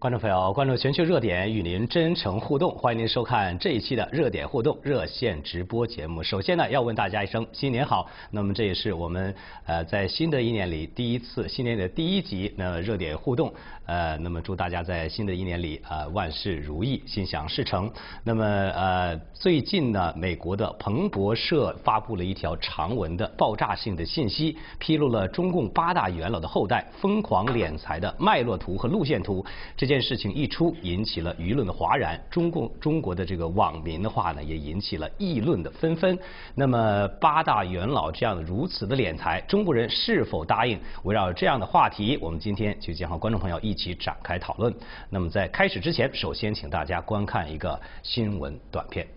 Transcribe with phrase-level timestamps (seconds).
[0.00, 6.22] 观众朋友，关注全球热点，与您真诚互动，欢迎您收看这一期的热点互动热线直播节目。
[6.22, 8.08] 首先呢，要问大家一声新年好。
[8.30, 9.34] 那么这也是我们
[9.66, 13.52] 呃在新的一年里第一次新年的第一集那热点互动。
[13.86, 17.90] 呃，那么祝大家在新的一年里呃万事如意，心想事成。
[18.22, 29.44] 那么呃最近呢，美国的彭博社发布了一条长文的爆炸性的信息，披露了中共八大元老的后代疯狂敛财的脉络图和路线图。
[29.74, 32.22] 这件事情一出，引起了舆论的哗然。
[32.30, 36.16] 中共中国的这个网民的话呢，也引起了议论的纷纷。
[36.54, 40.78] 那么八大元老这样如此的敛财，中国人是否答应？
[41.04, 44.72] 围绕这样的话题，我们今天就将和观众朋友一起展开讨论。
[45.08, 49.08] 那么在开始之前，首先请大家观看一个新闻短片。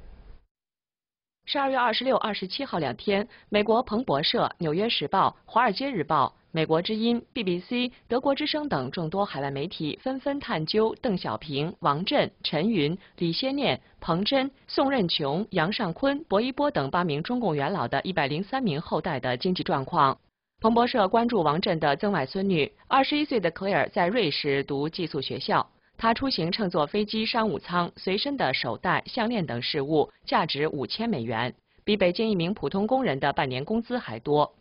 [1.45, 6.33] 十二月二十六、二十七号两天，美国彭博社、纽约时报、华尔街日报。
[6.53, 20.17] 美国之音、BBC、德国之声等众多海外媒体纷纷探究邓小平、王震、陈云、李先念、彭真、宋任穷、杨尚昆、薄一波等八名中共元老的一百零三名后代的经济状况。
[20.59, 25.65] 彭博社关注王震的曾外孙女，二十一岁的 Clare 在瑞士读寄宿学校。
[25.97, 31.55] 她出行乘坐飞机商务舱，随身的手袋、项链等饰物价值五千美元，
[31.85, 34.53] 比北京一名普通工人的半年工资还多。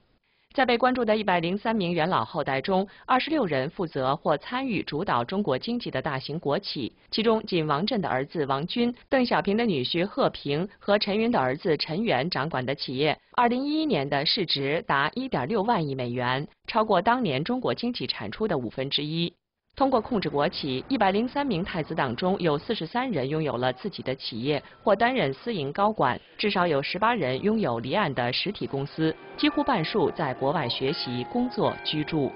[0.53, 19.33] 在被关注的一百零三名元老后代中，二十六人负责或参与主导中国经济的大型国企，其中仅王震的儿子王军、邓小平的女婿贺平和陈云的儿子陈元掌管的企业，二零一一年的市值达一点六万亿美元，超过当年中国经济产出的五分之一。
[19.81, 32.31] 通过控制国企，一百零三名太子党中有四十三人拥有了自己的企业或担任私营高管，至少有十八人拥有离岸的实体公司，几乎半数在国外学习、工作、居住。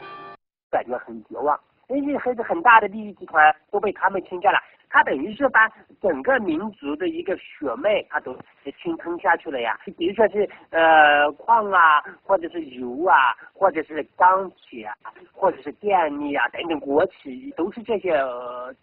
[0.70, 1.60] 感觉很绝望，
[1.90, 4.58] 因为很很大的利益集团都被他们侵占了。
[4.94, 5.68] 他等于是把
[6.00, 8.32] 整个民族的一个血脉，他都
[8.80, 9.76] 侵吞下去了呀。
[9.98, 14.94] 比如说是呃矿啊，或者是油啊，或者是钢铁啊，
[15.32, 18.12] 或者是电力啊等等，国企都是这些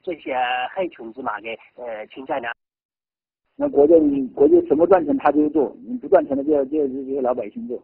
[0.03, 0.35] 这些
[0.69, 2.49] 害群之马给呃侵占的。
[3.55, 7.81] 那国家你国家什么赚钱他就做，你不赚钱的就要就要这些老百姓做。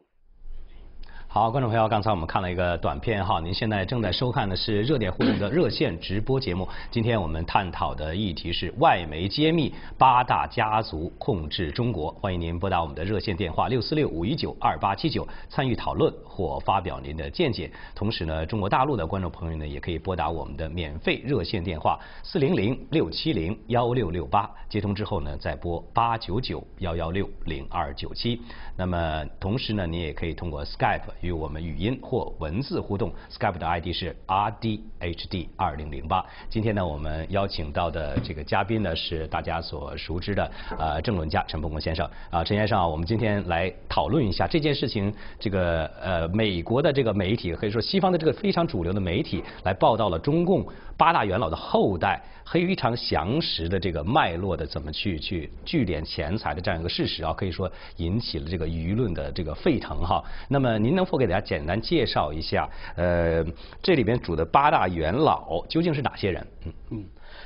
[1.40, 6.68] 好，观众朋友，刚才我们看了一个短片哈，您现在正在收看的是热点互动的热线直播节目。
[6.90, 17.72] 今天我们探讨的议题是外媒揭秘八大家族控制中国，欢迎您拨打我们的热线电话六四六五一九二八七九参与讨论或发表您的见解。
[17.94, 28.42] 同时呢，中国大陆的观众朋友呢，也可以拨打我们的免费热线电话四零零六七零幺六六八，接通之后呢，再拨八九九幺幺六零二九七。
[28.77, 31.01] 那么同时呢，你也可以通过 Skype。
[31.21, 36.23] 与我们语音或文字互动，Skype 的 ID 是 RDHD 二零零八。
[36.47, 45.11] 今天呢，我们邀请到的这个嘉宾呢，是大家所熟知的呃政论家陈伯公先生啊，陈先生啊，我们今天来讨论一下这件事情。
[45.39, 50.63] 这个呃，美国的这个媒体可以说西方的这个非常主流的媒体来报道了中共
[50.95, 60.23] 八大元老的后代非常详实的这个脉络的怎么去去聚敛钱财的这样一个事实啊，可以说引起了这个舆论的这个沸腾哈。
[60.47, 63.44] 那么您能否给大家简单介绍一下，呃，
[63.81, 66.47] 这里边主的八大元老究竟是哪些人？
[66.66, 67.06] 嗯嗯，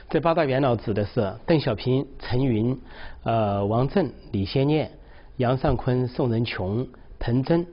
[0.09, 2.77] 这八大元老指的是邓小平、陈云、
[3.23, 4.91] 呃王震、李先念、
[5.37, 6.87] 杨尚昆、宋仁穷、
[7.19, 7.65] 彭真，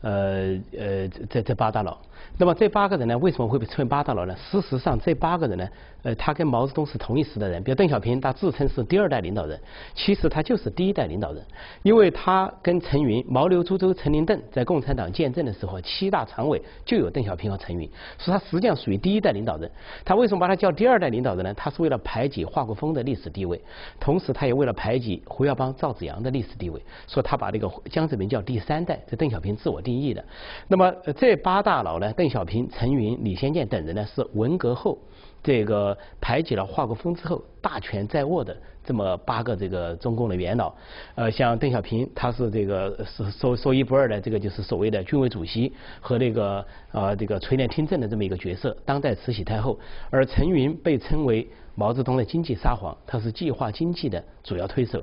[0.00, 1.98] 呃呃这这八大佬。
[2.36, 4.34] 那么这八个人呢，为什么会被称为八大佬呢？
[4.50, 5.68] 事实上，这八个人呢，
[6.02, 7.62] 呃，他跟毛泽东是同一时代人。
[7.62, 9.58] 比如邓小平，他自称是第二代领导人，
[9.94, 11.40] 其实他就是第一代领导人，
[11.82, 17.88] 因为他跟陈云、毛刘朱周陈林邓在共产党建政的时候，七大常委就有邓小平和陈云，
[18.18, 19.70] 所以他实际上属于第一代领导人。
[20.04, 21.54] 他为什么把他叫第二代领导人呢？
[21.54, 23.60] 他是为了排挤华国锋的历史地位，
[24.00, 30.24] 同时他也为了排挤胡耀邦、赵紫阳的历史地位，所以他把这个江泽民叫第三代，这邓小平自我定义的。
[30.66, 32.03] 那么这八大佬呢？
[32.12, 34.98] 邓小平、陈云、李先念等人呢，是文革后
[35.42, 40.74] 这个排挤了华国锋之后大权在握的这么八个这个中共的元老。
[41.14, 49.78] 呃，像邓小平，他是这个是说说一不二的这个就是所谓的军委主席和那个呃这个垂帘听政的这么一个角色，当代慈禧太后。
[50.10, 55.02] 而陈云被称为毛泽东的经济沙皇，他是计划经济的主要推手。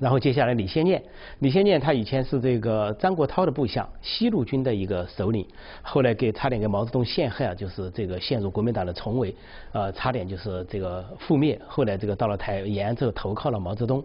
[0.00, 1.00] 然后接下来李先念，
[1.40, 5.46] 李先念他以前是这个张国焘的部下，西路军的一个首领，
[5.82, 9.34] 后来给差点给毛泽东陷害啊，就是这个陷入国民党的重围，
[9.72, 11.60] 呃，差点就是这个覆灭。
[11.68, 14.02] 后来这个到了台延安之后投靠了毛泽东。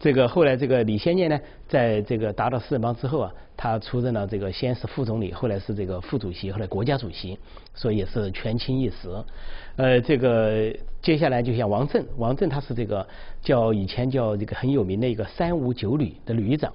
[0.00, 7.38] 这个后来这个李先念呢，在这个达到四人帮之后啊，他出任了这个先是副总理，后来是这个副主席，后来国家主席，
[7.74, 9.08] 所以也是权倾一时。
[9.76, 10.70] 呃，这个
[11.00, 13.06] 接下来就像王震，王震他是这个
[13.40, 16.72] 叫以前叫这个很有名的一个三五九旅的旅长。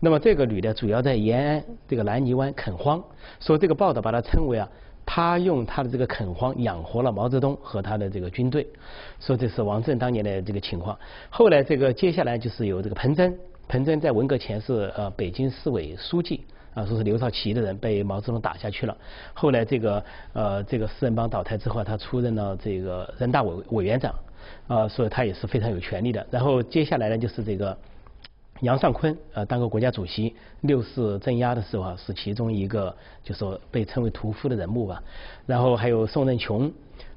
[0.00, 3.02] 那么这个旅呢，主要在延安这个南泥湾垦荒，
[3.40, 4.68] 说这个报道把它称为啊，
[5.04, 8.66] 他用他的这个垦荒养活了毛泽东和他的这个军队。
[9.20, 10.96] 说这是王震当年的这个情况。
[11.28, 13.36] 后来这个接下来就是有这个彭真，
[13.68, 16.44] 彭真在文革前是呃北京市委书记。
[16.74, 18.96] 啊，说是刘少奇的人被毛泽东打下去了。
[19.32, 24.12] 后来这个呃，这个四人帮倒台之后，他出任了这个人大委委员长，
[24.66, 26.26] 啊，所以他也是非常有权力的。
[26.32, 27.78] 然后接下来呢，就是这个
[28.62, 35.00] 杨尚昆，呃，当过国家主席，六四镇压的时候啊，是其中一个，就说被称为屠夫的人物吧。
[35.46, 36.68] 然后还有宋任穷，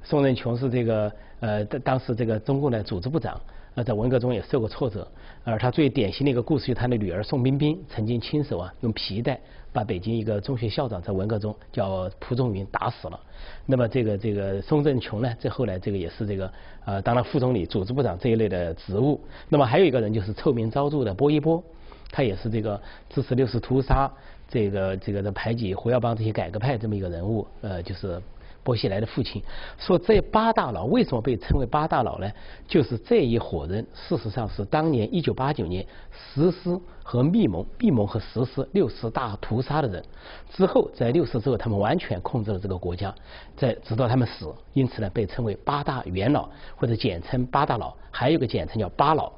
[0.03, 3.41] 宋任穷是这个呃，当时这个中共的组织部长。
[3.83, 5.07] 在文革中也受过挫折，
[5.43, 9.39] 而他最典型的一个故事，就他的女儿宋彬彬曾经亲手啊用皮带
[9.71, 13.19] 把北京一个中学校长在文革中叫蒲仲云打死了。
[13.65, 16.51] 那么这个这个宋振琼呢，这后来这个也是这个
[16.85, 19.19] 呃当了副总理、组织部长这一类的职务。
[19.49, 21.63] 那么还有一个人就是臭名昭著的波一波，
[22.11, 24.11] 他也是这个支持六四屠杀、
[24.49, 28.21] 这个这个的排挤胡耀邦这些改革派这么一个人物，呃就是。
[28.67, 29.41] 薄熙来的父亲
[29.77, 32.29] 说：“这八大佬为什么被称为八大佬呢？
[32.67, 40.03] 就是这一伙人，事实上是当年一九八九年实施和密谋、密谋和实施六四大屠杀的人。
[40.51, 43.15] 之后在六四之后，他们完全控制了这个国家，
[43.55, 49.31] 在直到他们死，因此呢，被称为八大元老，或者简称八大佬，还有个简称叫八老。”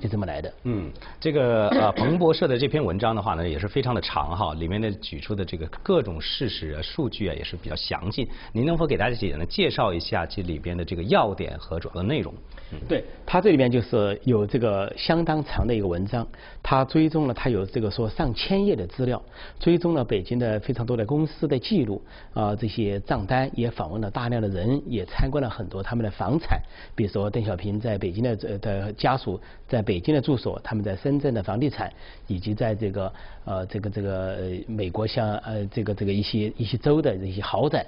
[0.00, 0.52] 就这么来的。
[0.64, 8.28] 嗯，这个呃， 彭博社的这篇文章的话呢，也是非常的长哈，里面的举出的这个各种事实啊、数据啊，也是比较详尽。
[8.52, 12.32] 您能否给大家简单介绍一下这里边的这个要点和主要的内容？
[12.88, 16.26] 对，它这里边就是有这个相当长的一个文章，
[16.62, 19.22] 它追踪了，它有这个说上千页的资料，
[19.60, 22.02] 追踪了北京的非常多的公司的记录
[22.32, 26.60] 啊，这些账单，也访问了大量的人，也参观了很多他们的房产，
[26.96, 31.92] 比如说邓小平在北京的的家属在北京的住所，他们在深圳的房地产，
[32.26, 33.12] 以及在这个
[33.44, 37.86] 呃这个这个美国像呃这个这个一些一些州的这些豪宅。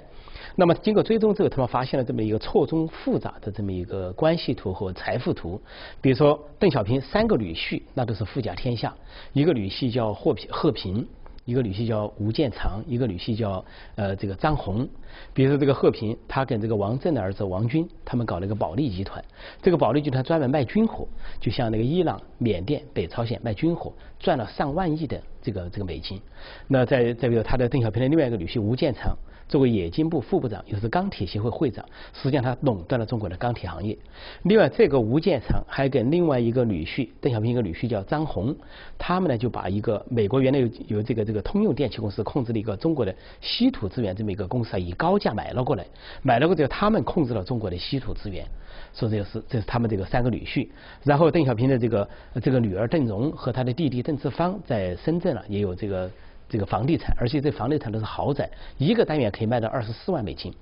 [0.55, 5.59] 那么经过追踪之后，他们发现了这么一个错综复杂的这么一个关系图和财富图。
[5.99, 8.95] 比如说邓小平三个女婿，那都是富甲天下。
[9.33, 11.05] 一个女婿叫霍平贺平，
[11.47, 13.63] 一个女婿叫吴建长，一个女婿叫
[13.95, 14.85] 呃这个张红。
[15.33, 19.23] 比如说这个贺平，他跟这个王震的儿子王军，他们搞了一个保利集团。
[19.61, 21.07] 这个保利集团专门卖军火，
[21.39, 26.21] 就像那个伊朗、缅甸、北朝鲜卖军火，赚了上万亿的这个这个美金。
[26.67, 29.17] 那再再比如他的邓小平的另外一个女婿吴建长。
[29.47, 33.97] 作为冶金部副部长，又是钢铁协会会长，实际上他垄断了中国的钢铁行业。
[34.43, 38.53] 另外，这个吴建长还跟另外一个女婿邓小平一个女婿叫张红，
[38.97, 45.85] 他们呢就把一个美国原来有有这个这个通用电气公司控制的一个中国的稀土资源这么一个公司啊，以高价买了过来，
[46.21, 48.45] 买了过来他们控制了中国的稀土资源，
[48.93, 50.67] 说这个是这是他们这个三个女婿。
[51.03, 52.09] 然后邓小平的这个
[52.41, 56.11] 这个女儿邓蓉和他的弟弟邓志芳在深圳啊也有这个。
[56.49, 60.53] 这个房地产，而且这房地产都是豪宅，一个单元可以卖到二十四万美金。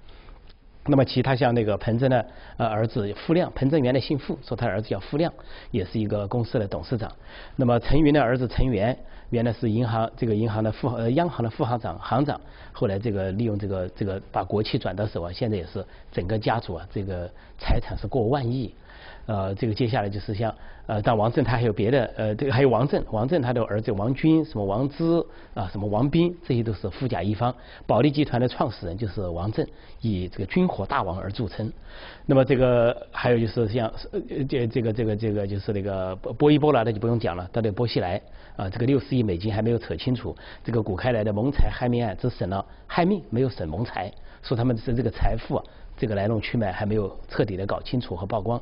[0.87, 2.23] 那么其他像那个彭真的
[2.57, 5.33] 呃儿子傅亮，彭真原来姓傅，说他儿子叫傅亮，
[5.71, 7.11] 也是一个公司的董事长。
[7.55, 8.95] 那么陈云的儿子陈元，
[9.31, 12.39] 原来是银行这个银行的副呃央行的副行长行长，
[12.71, 18.71] 后来这个利用这个这个把国企转到手啊，现在也是整个家族啊这个财产是过万亿。
[19.25, 20.53] 呃，这个接下来就是像
[20.85, 25.03] 呃，但王震他还有别的呃，这个还有王震，王震他的儿子王军，什么王之
[25.55, 27.53] 啊，什么王斌，这些都是富甲一方。
[27.87, 29.67] 保利集团的创始人就是王震，
[30.01, 31.71] 以这个军火大王而著称。
[32.27, 38.21] 那么这个还有就是像呃这这个这个这个就是那个波一波了，那就不用讲了，到这波西来
[38.55, 40.35] 啊，这个六十亿美金还没有扯清楚。
[40.63, 44.11] 这个古开来的谋财害命案只审了害命，没有审谋财，
[44.43, 45.63] 说他们是这个财富啊。
[45.97, 48.61] 这个来龙去脉还没有彻底的搞清楚和曝光。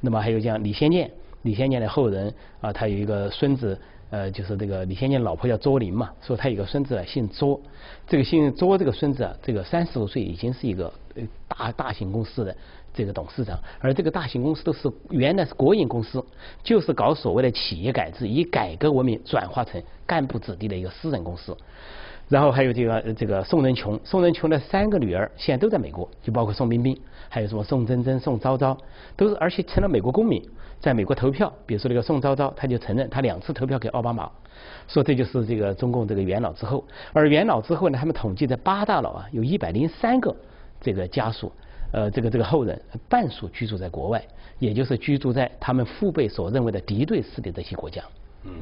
[0.00, 1.10] 那么还有像李先念，
[1.42, 3.78] 李先念的后人啊，他有一个孙子，
[4.10, 7.60] 呃，就是这个李先念老婆叫卓林嘛，说他有个孙子姓卓，
[8.06, 10.92] 这个姓卓这个孙子啊，这个三十多岁已经是一个
[11.48, 12.56] 大大型公司的
[12.92, 16.24] 这个董事长，而这个大型公司都是原来是国营公司，
[16.62, 21.56] 就是搞所谓的企业改制，以改革为名转化成干部子弟的一个私人公司。
[22.28, 28.76] 然后还有这个这个宋仁琼，宋仁琼的三个女儿现在都在美国，就包括宋冰冰，还有什么宋珍珍、宋昭昭，
[29.16, 30.42] 都是而且成了美国公民，
[30.80, 31.52] 在美国投票。
[31.66, 34.30] 比如说那个宋昭昭，他就承认他两次投票给奥巴马，
[34.88, 36.82] 说这就是这个中共这个元老之后。
[37.12, 40.34] 而元老之后呢，他们统计的八大佬啊，有一百零三个
[40.80, 41.52] 这个家属，
[41.92, 44.24] 呃，这个这个后人半数居住在国外，
[44.58, 48.02] 也就是居住在他们父辈所认为的敌对势力这些国家。
[48.44, 48.52] 嗯，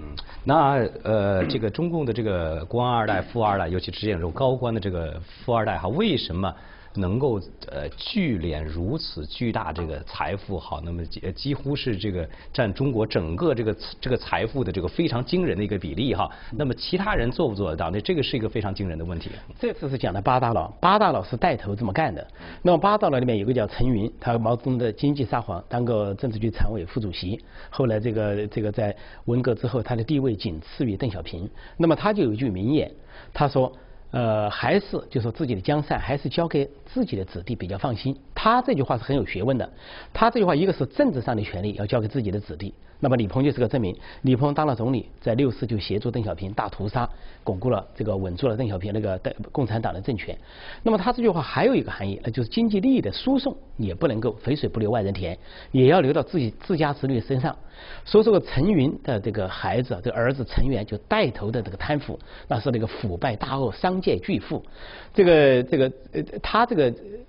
[0.45, 6.55] 那呃，这个中共的这个官二代、富二代，尤其执政这种高官的这个富二代哈，为什么？
[6.95, 16.31] 能够呃聚敛如此巨大这个财富好，那么几几乎是这个占中国整个这个这个财富的这个非常惊人的一个比例哈。
[16.51, 17.91] 那么其他人做不做得到？
[17.91, 19.31] 那这个是一个非常惊人的问题。
[19.59, 22.27] 这次是讲的八大佬，八大佬是带头这么干的。
[22.63, 27.41] 那么八大佬里面有个叫陈云，他毛泽东的经济沙皇，当过政治局常委副主席。
[27.71, 28.95] 后来这个这个在
[29.25, 31.49] 文革之后，他的地位仅次于邓小平。
[31.77, 32.91] 那么他就有一句名言，
[33.33, 33.73] 他说。
[34.13, 38.17] 呃，还是就说自己的江山还是交给自己的子弟比较放心。
[38.35, 39.69] 他这句话是很有学问的。
[40.13, 42.75] 他这句话一个是政治上的权利要交给自己的子弟。
[43.01, 43.97] 那么李鹏就是个证明。
[44.23, 47.09] 李鹏当了总理，在六四就协助邓小平大屠杀，
[47.43, 50.37] 巩固了这个稳住了邓小平那个代共产党的政权。
[50.85, 55.37] 那么他这句话还有一个含义，那就是经济利益的输送也不能够肥水不流外人田，
[55.73, 57.57] 也要流到自己自家子女身上。
[58.05, 64.65] 所以说陈云的这个孩子，这个儿子陈元就带头的这个贪腐，那是那个腐败大鳄、商界巨富。
[65.13, 66.82] 这个这个呃，他这个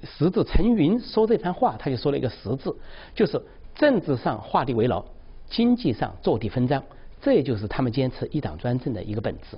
[0.03, 2.73] 实质陈云说这番话，他就说了一个实质，
[3.13, 3.41] 就是
[3.75, 5.03] 政治上画地为牢。
[5.49, 6.81] 经济上坐地分赃，
[7.21, 9.57] 这也就是他们坚持一党专政的一个本质。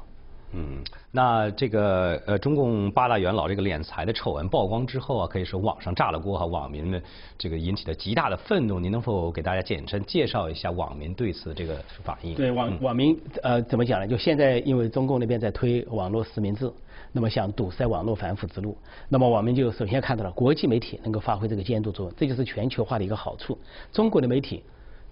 [0.51, 7.01] 嗯，那这个呃，中共八大元老这个敛财的丑闻曝光之后啊，可以说网上炸了锅哈，网民们
[7.37, 8.79] 这个引起了极大的愤怒。
[8.79, 12.35] 您能否给大家简称介绍一下网民对此这个反应？
[12.35, 14.07] 对网网民呃怎么讲呢？
[14.07, 16.71] 就现在因为中共那边在推网络实名制，
[17.15, 23.57] 那么想堵塞网络反腐之路，那么我们就首先看到了国际媒体能够发挥这个监督作用，这就是全球化的一个好处。
[23.93, 24.61] 中国的媒体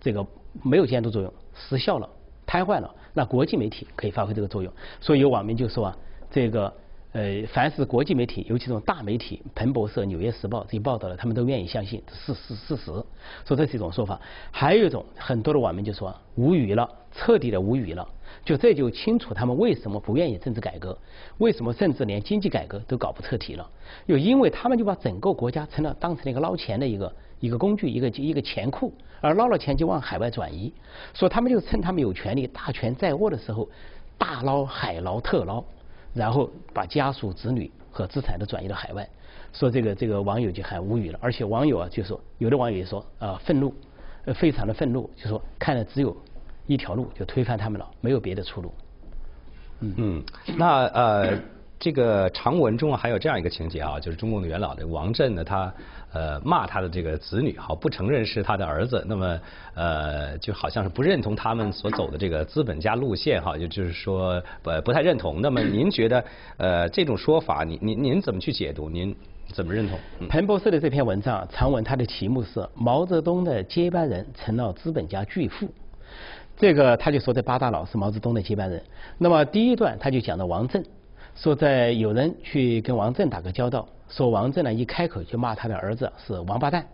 [0.01, 0.25] 这个。
[0.61, 2.07] 没有监督作用，失效了，
[2.45, 2.93] 瘫痪了。
[3.11, 4.71] 那国际媒体可以发挥这个作用。
[5.01, 5.97] 所以有网民就说啊，
[6.29, 6.71] 这个
[7.13, 12.91] 呃，凡是国际媒体，尤其这种大媒体，彭博社、纽约时报这些报道的，他们都愿意相信是是事实。
[13.45, 14.19] 说这是一种说法。
[14.51, 18.07] 还有一种，很多的网民就说无语了，彻底的无语了。
[18.43, 20.97] 就这就清楚他们为什么不愿意政治改革，
[21.37, 23.69] 为什么甚至连经济改革都搞不彻底了。
[24.07, 27.13] 又因为他们就把整个国家成了当成了一个捞钱的一个。
[27.39, 30.71] 一个工具，一个一个钱库，而捞了钱就往海外转移，
[31.13, 33.67] 所以他们就趁他们有权利、大权在握的时候，
[34.17, 35.61] 大捞、海捞、特捞，
[36.13, 39.07] 然后把家属、子女和资产都转移到海外。
[39.51, 43.73] 说这个这个网友就很无语了，而且网友啊就说，有的网友也说啊愤怒，
[44.25, 46.15] 呃非常的愤怒，就说看来只有
[46.67, 48.73] 一条路，就推翻他们了，没有别的出路。
[49.81, 50.23] 嗯嗯，
[50.57, 51.37] 那呃。
[51.79, 55.73] 这个长文中还有这样一个情节啊，就是中共的元老的王震呢，他
[56.13, 59.39] 呃骂他的这个子女，好不承认是他的儿子，那么
[59.73, 65.41] 呃就好像是不认同他们所走的这个资本家路线哈，也就是说不不太认同。
[65.41, 66.23] 那么您觉得
[66.57, 68.89] 呃这种说法，您您您怎么去解读？
[68.89, 69.15] 您
[69.51, 69.99] 怎么认同？
[70.29, 75.67] 彭博社的这篇文章长文，它的题目是毛泽东的接班人成了资本家巨富，
[76.55, 78.81] 这个他就说这八大佬是毛泽东的接班人。
[79.17, 80.83] 那么第一段他就讲到王震。
[81.35, 86.85] 说在有人去跟王震打个交道，说王震呢一开口就骂他的儿子是王八蛋，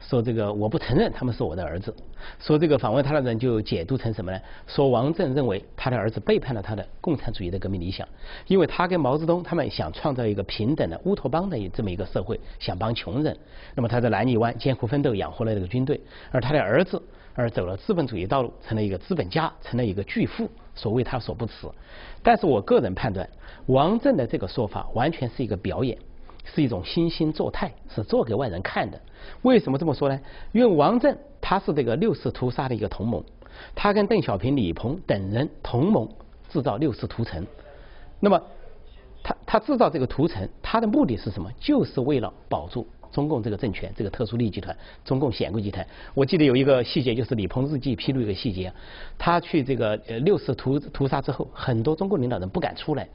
[0.00, 1.94] 说这个我不承认他们是我的儿子，
[2.40, 4.40] 说这个访问他的人就解读成什么呢？
[4.66, 8.04] 说王震认为他的儿子背叛了他的共产主义的革命理想，
[8.48, 13.36] 因为他跟毛泽东他们想创造一个平等的乌托邦的这么一个社会，想帮穷人，
[13.76, 16.00] 那么他在南泥湾艰苦奋斗养活了这个军队，
[16.32, 17.00] 而他的儿子
[17.34, 21.70] 而走了资本主义道路，成了一个资本家，成了一个巨富，所为他所不辞。
[22.24, 23.28] 但是我个人判断。
[23.66, 25.98] 王震的这个说法完全是一个表演，
[26.54, 28.98] 是一种惺惺作态，是做给外人看的。
[29.42, 30.18] 为什么这么说呢？
[30.52, 33.22] 因为王震他是这个六四屠杀的一个同盟，
[33.74, 36.08] 他跟邓小平、李鹏等人同盟
[36.48, 37.44] 制造六四屠城。
[38.20, 38.40] 那么
[39.22, 41.50] 他他制造这个屠城，他的目的是什么？
[41.58, 45.86] 就是为了保住中共这个政权，这个特殊利益集团，中共显贵集团。
[46.14, 48.72] 我记得有一个细节，就是李鹏日记披露一个细节，
[49.18, 53.08] 他去这个呃六四屠屠杀之后，很多中共领导人不敢出来。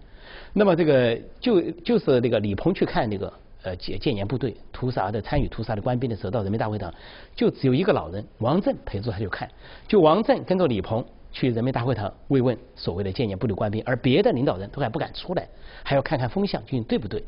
[0.53, 3.31] 那么这个就就是那个李鹏去看那个
[3.63, 6.93] 呃建建言部队屠杀的参与屠杀的官兵的时候，到人民大会堂
[7.35, 9.49] 就只有一个老人王震陪着他就看，
[9.87, 15.47] 就王震跟着李鹏去人民大会堂慰问所谓的建言部队官兵，而别的领导人都还不敢出来，
[15.83, 17.23] 还要看看风向究竟对不对。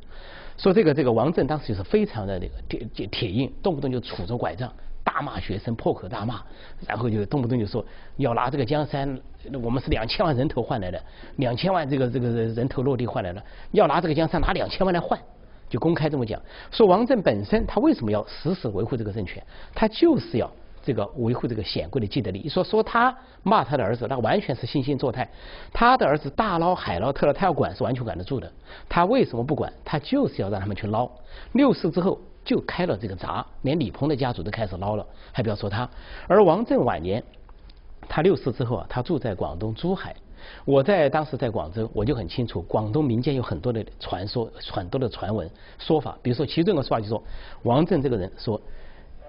[0.58, 4.72] 说这个这个王震当时就是非常的那个铁铁铁硬，动不动就杵着拐杖
[5.03, 6.41] 大骂学生，破口大骂，
[6.88, 7.86] 然后就动不动就说
[8.17, 9.19] 要拿这个江山
[9.62, 11.03] 我们是两千万人头换来的，
[11.36, 15.19] 两千万这个这个人头落地换来的，要拿这个江山拿两千万来换，
[15.69, 16.41] 就公开这么讲。
[16.72, 19.43] 说王震本身他为什么要死死维护这个政权？
[19.75, 20.50] 他就是要
[20.81, 22.48] 这个维护这个显贵的既得利益。
[22.48, 25.29] 说说他骂他的儿子，那完全是惺惺作态。
[25.74, 28.50] 他的儿子大捞海捞特捞，他要管是完全管得住的。
[28.88, 29.72] 他为什么不管？
[29.83, 31.12] 他就是要让他们去捞。
[31.51, 32.17] 六四之后。
[32.43, 35.89] 就开了这个闸，连李鹏的家族都开始捞了，还不要说他。
[36.27, 37.23] 而王震晚年，
[38.09, 40.15] 他六四之后啊，他住在广东珠海。
[40.65, 46.17] 我在当时在广州，我就很清楚，广东民间有很多的传说，很多的传闻说法。
[46.21, 47.23] 比如说，其中一个说法就说，
[47.63, 48.59] 王震这个人说，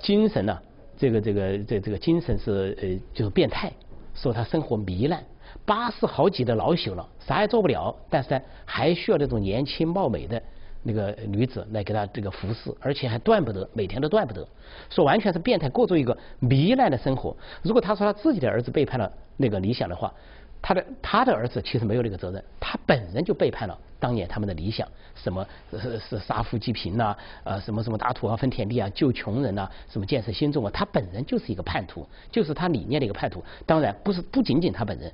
[0.00, 0.58] 精神呢，
[0.96, 3.72] 这个这个这这个精神是呃就是变态，
[4.12, 5.22] 说他生活糜烂，
[5.64, 10.42] 八十好几的老朽了，啥也做不了，但是呢，还需要那种年轻貌美的。
[10.86, 14.46] 那个女子来给他这个服侍，而且还断不得，每天都断不得，
[14.90, 17.34] 说完全是变态，过着一个糜烂的生活。
[17.62, 20.12] 如果他说他自己的儿子背叛了那个理想的话，
[20.60, 33.42] 他的他的儿子其实没有那个责任，他本人就背叛了当年他们的理想，什么是杀富济贫呐，呃什么什么打土豪分田地啊，救穷人呐，什么建设新中国，他本人就是一个叛徒，就是他理念的一个叛徒。
[33.64, 35.10] 当然不是不仅仅他本人，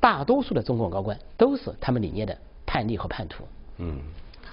[0.00, 2.34] 大多数的中共高官都是他们理念的
[2.64, 3.44] 叛逆和叛徒。
[3.76, 4.00] 嗯。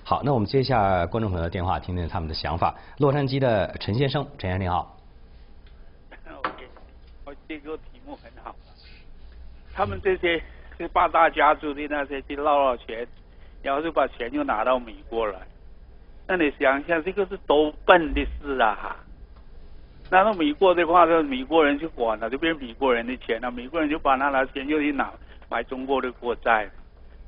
[0.07, 2.73] 好，那我们接一下观众朋友的电话，听听他们的想法。
[2.97, 4.95] 洛杉矶的陈先生，陈先生你好。
[6.37, 6.65] OK，
[7.25, 8.55] 我这个题目很好。
[9.73, 10.41] 他们这些
[10.79, 13.05] 这八大家族的那些去捞了钱，
[13.61, 15.39] 然后就把钱又拿到美国来。
[16.25, 18.95] 那你想想，这个是多笨的事啊！
[20.09, 23.51] 拿到美国的话，就美国人去管了，就变美国人的钱了。
[23.51, 25.11] 美国人就把那拿钱又去拿
[25.49, 26.65] 买中国的国债。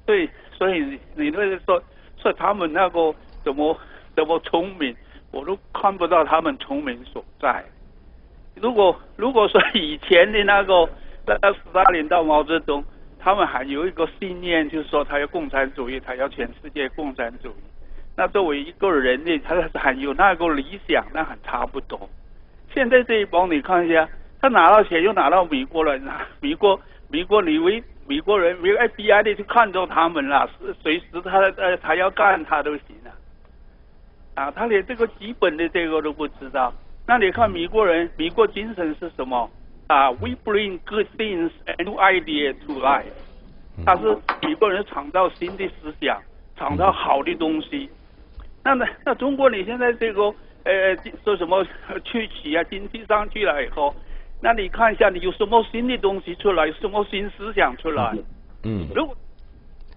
[0.05, 1.83] 所以，所以你那个说。
[2.21, 3.77] 说他们那个怎么
[4.15, 4.95] 怎么聪明，
[5.31, 7.63] 我都看不到他们聪明所在。
[8.55, 10.89] 如果如果说以前的那个
[11.25, 12.83] 那斯大林到毛泽东，
[13.17, 17.63] 他们还有一个信念，就是说他要共产主义，他要全世界共产主义。
[18.17, 22.09] 那作为一个人呢，他还有那个理想，那还差不多。
[22.73, 24.09] 现在这一帮你看一下，
[24.41, 25.97] 他拿到钱又拿到美国了，
[26.41, 27.81] 美国美国以为。
[28.09, 33.11] 美国人，美国 FBI 的就看着他们了，是随时他呃他要干他都行了，
[34.33, 36.73] 啊，他连这个基本的这个都不知道。
[37.05, 39.47] 那你看美国人，美国精神是什么？
[39.85, 43.13] 啊，We bring good things and new ideas to life。
[43.85, 46.19] 他是美国人创造新的思想，
[46.57, 47.87] 创造好的东西。
[48.63, 51.63] 那那，那中国你现在这个呃说什么
[52.03, 53.93] 去企业，经济上去了以后。
[54.41, 58.15] 那你看一下，你有什么新的东西出来，有什么新思想出来？
[58.63, 58.87] 嗯。
[58.95, 59.15] 如果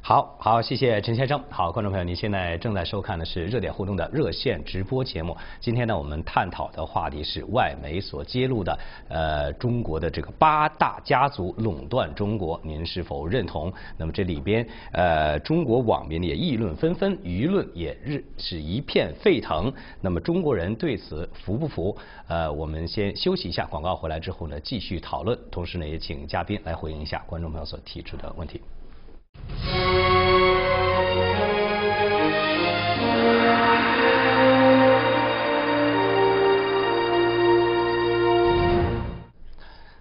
[0.04, 1.40] 好好，谢谢陈先生。
[1.48, 5.36] 好，观众朋友，您现在正在收看的是热点互动的热线直播节目。
[5.60, 8.76] 今天呢，我们探讨的话题是外媒所揭露的
[9.08, 13.72] 呃中国的这个八大家族垄断中国，您是否认同？
[13.96, 19.72] 那么这里边呃中国网民也议论纷纷，舆论也日是一片沸腾。
[20.00, 21.96] 那么中国人对此服不服？
[22.26, 25.38] 呃，我们先休息一下，广告回来之后呢，继续讨论。
[25.48, 28.60] 同时呢，也请嘉宾来回应一下观众朋友所提出的问题。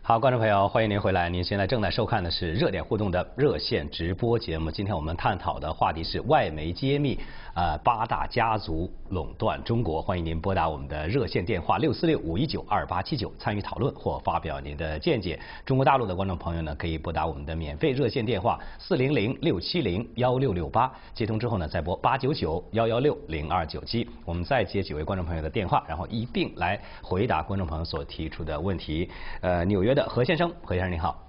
[0.04, 1.30] 好，观众朋友，欢迎您回来。
[1.30, 4.70] 您现在正在收看的是热点互动的热线直播节目。
[4.70, 7.18] 今天我们探讨的话题是外媒揭秘。
[7.54, 15.38] 呃，八大家族垄断中国，欢迎您拨打我们的热线电话六四六五一九二八七九参与讨论或发表您的见解。
[15.66, 29.10] 中国大陆的观众朋友呢，可以拨打我们的免费热线电话四零零六七零幺六六八，接通之后呢，再拨八九九幺幺六零二九七，我们再接几位观众朋友的电话，然后一并来回答观众朋友所提出的问题。
[29.42, 31.22] 呃，纽约的何先生，何先生你好。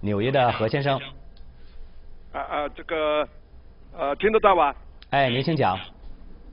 [0.00, 1.00] 纽约的何先生。
[2.32, 3.26] 啊啊，这个。
[3.96, 4.72] 呃，听得到吧？
[5.10, 5.76] 哎，您请讲。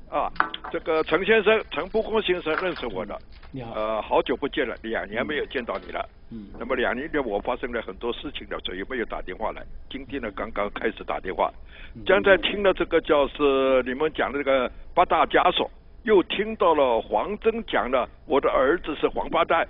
[0.10, 0.32] 啊，
[0.72, 3.16] 这个陈先生，陈不公先生认识我的。
[3.52, 3.74] 你好。
[3.74, 6.10] 呃，好久不见了，两年没有见到你了。
[6.32, 6.48] 嗯。
[6.58, 9.62] 那么两年里我发生了很多事情了，所以没有打电话来。
[9.92, 11.52] 今天呢，刚刚开始打电话。
[12.06, 15.70] 刚才听了这个叫是你们讲的这个八大家属，
[16.04, 19.68] 又听到了黄峥讲了我的儿子是黄八蛋。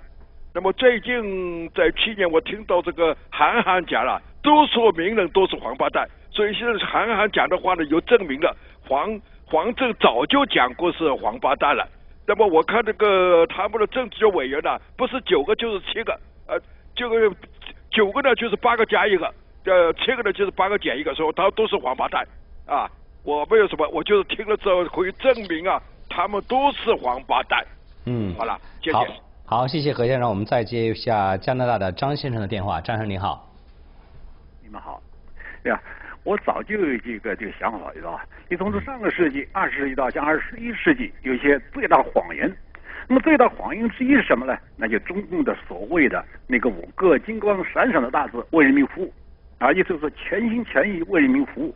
[0.54, 6.08] 那么最近在去年我听到这个韩寒讲了，都说名人都是黄八蛋。
[6.30, 8.56] 所以现在韩寒讲的话呢，又证明了
[8.86, 11.84] 黄黄正早就讲过是黄八蛋了。
[12.26, 16.12] 那么我看这个他们的政治委员呢，不是九个就是七个，
[16.46, 16.58] 呃，
[16.94, 17.34] 这个
[17.90, 19.26] 九个呢就是八个加一个，
[19.64, 22.24] 呃，七个呢就是八个减一个，说他都是黄八蛋
[22.66, 22.88] 啊。
[23.24, 27.64] 我没有什么，我就是听了之后可以证明啊，他们都是黄八蛋。
[28.04, 28.98] 嗯，好了，谢谢。
[29.44, 30.28] 好，谢谢何先生。
[30.28, 32.80] 我们再接一下加拿大的张先生的电话。
[32.80, 33.45] 张先生您好。
[34.66, 35.00] 你们好。
[35.62, 35.80] 对呀，
[36.24, 38.26] 我早就有这个这个想法，知道吧？
[38.48, 42.52] 你从这上个世纪、二十世纪到像二十一世纪，有一些最大谎言。
[43.08, 44.58] 那么最大谎言之一是什么呢？
[44.76, 49.14] 那就中共的所谓的那个五个金光闪闪的大字“为人民服务”，
[49.58, 51.72] 啊，意思就是全心全意为人民服务。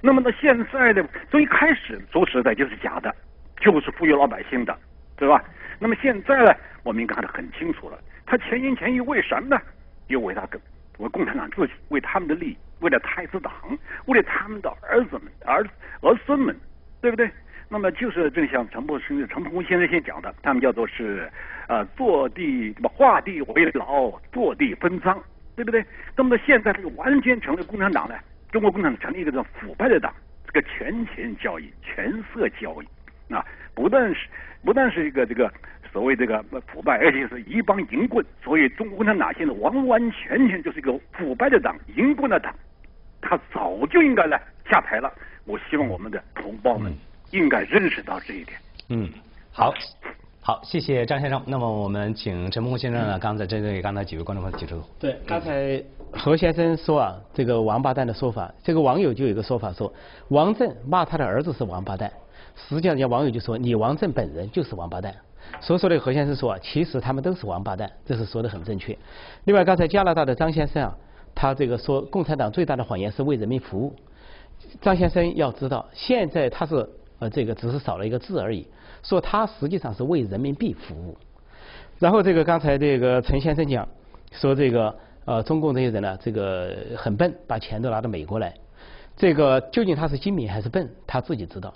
[0.00, 3.14] 那么呢，现在的从一开始说实在就是假的，
[3.60, 4.76] 就是忽悠老百姓的，
[5.16, 5.44] 对吧？
[5.78, 6.52] 那么现在呢，
[6.82, 9.60] 我们应该看得很清楚了，他全心全意为什么呢？
[10.08, 10.44] 就为他
[10.98, 13.52] 为共产党自己，为他们的利益，为了太子党，
[14.06, 15.64] 为了他们的儿子们、儿
[16.02, 16.56] 儿孙们，
[17.00, 17.30] 对不对？
[17.68, 21.30] 那么就是正像陈博士、陈鹏先生先讲的，他们叫做是，
[21.68, 25.18] 呃，坐地什么画地为牢，坐地分赃，
[25.56, 25.82] 对不对？
[26.14, 28.14] 那么现在这个完全成了共产党呢，
[28.50, 30.12] 中国共产党成了一个这种腐败的党，
[30.46, 32.86] 这个权钱交易、权色交易，
[33.30, 34.28] 啊，不但是
[34.64, 35.52] 不但是一个这个
[35.92, 42.54] 所谓这个腐败，而且是一帮淫棍，所以中国共产党现在完完全全就是一个腐败的党、淫棍的党，
[43.20, 45.12] 他早就应该来下台了。
[45.44, 46.92] 我希望我们的同胞们。
[47.32, 48.58] 应该认识到这一点。
[48.90, 49.08] 嗯，
[49.52, 49.72] 好，
[50.42, 51.42] 好，谢谢张先生。
[51.46, 54.78] 那么我们请陈梦先生呢，刚才针对刚才几位观众朋友提出。
[55.00, 55.82] 对，刚才
[56.12, 59.90] 何先生说啊，这个王八蛋的说法，这个网友就有一个说法说，
[60.28, 62.12] 王震骂他的儿子是王八蛋，
[62.56, 65.14] 实际上人家网友就说你王震本人就是王八蛋。
[65.60, 68.96] 所以说的何先生说啊，其实他们都是王八蛋，这是说的很正确。
[69.44, 70.96] 另外，刚才加拿大的张先生啊，
[71.34, 73.94] 他这个说共产党最大的谎言是为人民服务。
[74.80, 76.88] 张先生要知道，现在他是。
[77.18, 78.66] 呃，这个只是少了一个字而已，
[79.04, 81.16] 说他实际上是为人民币服务。
[82.00, 83.88] 然后这个刚才这个陈先生讲
[84.32, 84.92] 说这个
[85.24, 88.52] 呃中共这些人呢，这个很笨，把钱都拿到美国来。
[89.16, 91.72] 这个究竟他是精明还是笨，他自己知道，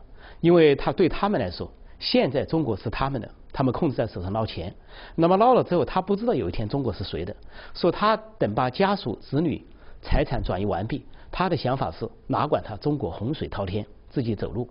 [0.47, 4.73] 因为他对他们来说，现在中国是他们的，他们控制在手上捞钱。
[5.17, 7.35] 那么捞了之后，他不知道有一天中国是谁的，
[7.75, 9.61] 说他等把家属子女
[10.03, 14.69] 财产转移完毕，他的想法是哪管他中国洪水滔天，自己走路。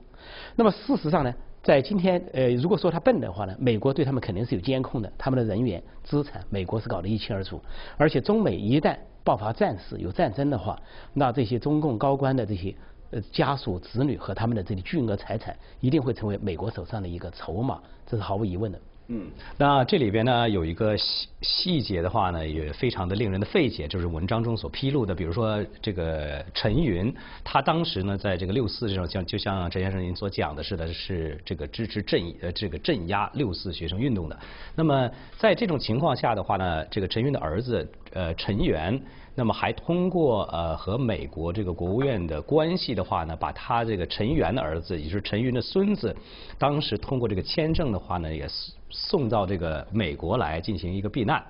[0.56, 7.60] 那么事实上呢，在今天，呃，如果说他笨的话呢，美国对他们肯定是有监控的，他们的人员、资产，美国是搞得一清二楚。
[7.98, 10.80] 而且中美一旦爆发战事、有战争的话，
[11.12, 12.74] 那这些中共高官的这些
[13.12, 18.80] 呃家属、子女和他们的这个巨额财产，一定会成为美国手上的一个筹码，这是毫无疑问的。
[19.08, 27.14] 嗯，那这里边呢有一个细细节的话呢，也非常的令人的费解，就是文章中所披露的，比如说这个陈云，
[27.44, 34.40] 他当时呢在这个六四这种像就像陈先生您所讲的似的，是这个支持镇呃这个镇压六四学生运动的。
[34.76, 39.00] 那么在这种情况下的话呢，这个陈云的儿子呃陈元。
[39.38, 46.16] 那么还通过呃和美国这个国务院的关系的话呢，把他这个陈元的儿子，也就是陈云的孙子，
[46.58, 51.44] 当时通过这个签证的话呢，也是送到这个美国来进行一个避难。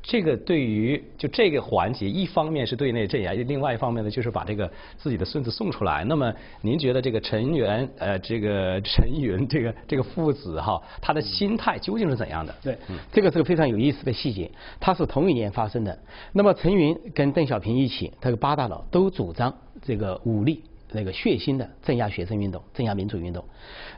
[0.00, 6.04] 这个对于就这个环节，一方面是对内镇压，另外一方面呢，就是把这个自己的孙子送出来。
[6.04, 6.32] 那么，
[6.62, 12.54] 您觉得这个陈元呃，这个陈云这个这个父子哈，他的心态究竟是怎样的？
[12.62, 12.78] 对，
[13.12, 14.48] 这个是个非常有意思的细节。
[14.78, 15.98] 他是同一年发生的。
[16.32, 20.62] 那么，陈云跟邓小平一起，他个八大佬都主张这个武力。
[20.92, 23.44] 那个血腥的镇压学生运动、镇压民主运动，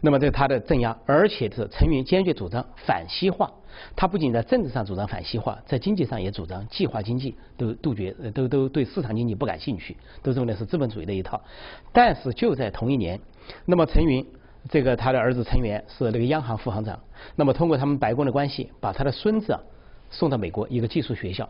[0.01, 3.53] 那么这他的镇压，而且是陈云坚决主张反西化。
[3.95, 11.41] 他不仅在政治上主张反西化，在经济上也主张计划经济，都杜绝，都都对市场经济不感兴趣，都认为是资本主义的一套。
[11.93, 13.19] 但是就在同一年，
[13.65, 14.27] 那么陈云
[14.69, 16.99] 这个他的儿子陈元是那个央行副行长，
[17.37, 19.57] 那么通过他们白宫的关系，把他的孙子
[20.11, 21.49] 送到美国一个技术学校，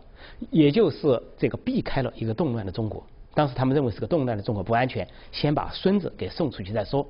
[0.51, 3.03] 也就是这个避开了一个动乱的中国。
[3.33, 7.07] 当时他们认为是个动乱的中国不安全，先把孙子给送出去再说。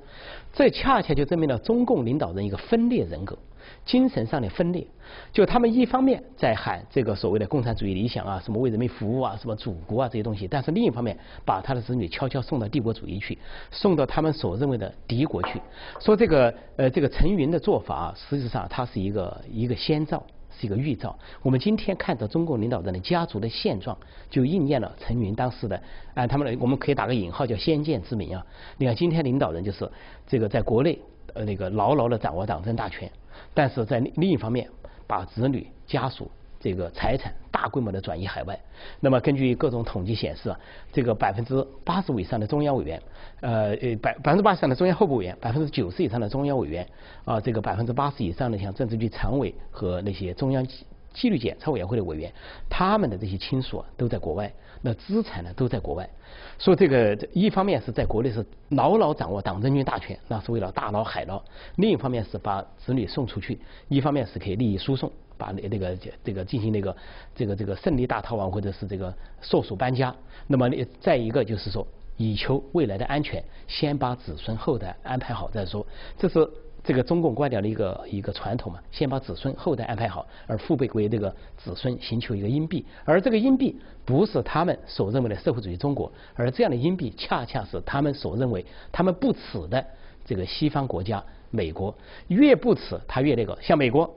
[0.53, 3.37] 这恰恰就证明了中共领导人一个分裂人格，
[3.85, 4.85] 精神上的分裂。
[5.33, 13.37] 就他们一方面在喊这个所谓的共产主义理想啊，什么为人民服务啊，什么祖国啊这些东西，但是另一方面把他的子女悄悄送到帝国主义去，
[13.71, 15.59] 送到他们所认为的敌国去。
[15.99, 20.23] 说这个呃这个陈云的做法，实际上他是一个一个先兆。
[20.59, 21.17] 是一个预兆。
[21.41, 23.97] 我们今天看到中共领导人的家族的现状，
[24.29, 25.81] 就应验了陈云当时的
[26.13, 28.45] 啊，他们我们可以打个引号叫先见之明啊。
[28.77, 29.89] 你看今天领导人就是
[30.27, 30.99] 这个在国内
[31.33, 33.11] 呃那个牢牢的掌握党政大权，
[33.53, 34.69] 但是在另一方面
[35.07, 36.29] 把子女家属。
[36.61, 38.57] 这个财产大规模的转移海外，
[38.99, 40.59] 那么根据各种统计显示啊，
[40.93, 43.01] 这个百分之八十以上的中央委员，
[43.41, 46.87] 呃呃百百分之八十以上的中央候补委员，百分之九十以上的中央委员
[47.25, 52.31] 啊，这个百分之八十以上的像政治局常委和那些中央纪纪律检查委员会的委员，
[52.69, 56.09] 他们的这些亲属啊都在国外，那资产呢都在国外，
[56.57, 61.43] 所以这个一方面是在国内是牢牢掌握党政军大权，那是为了大捞海捞；
[61.75, 65.11] 另一方面是把子女送出去，一方面是可以利益输送。
[65.41, 66.95] 把那那个这个进行那个
[67.35, 70.15] 这个这个胜利大逃亡或者是这个硕鼠搬家。
[70.47, 71.85] 那么再一个就是说，
[72.17, 75.85] 以求未来的安全，先把子孙后代安排好再说。
[76.17, 76.47] 这是。
[76.83, 89.85] 这个中共官僚的一个一个传统嘛，先把子孙后代安排好，而父辈为这个子孙寻求一个荫庇，而这个荫庇不是他们所认为的社会主义中国，而这样的荫庇恰恰是他们所认为他们不耻的
[90.25, 91.93] 这个西方国家美国，
[92.29, 94.11] 越不耻他越那个，像美国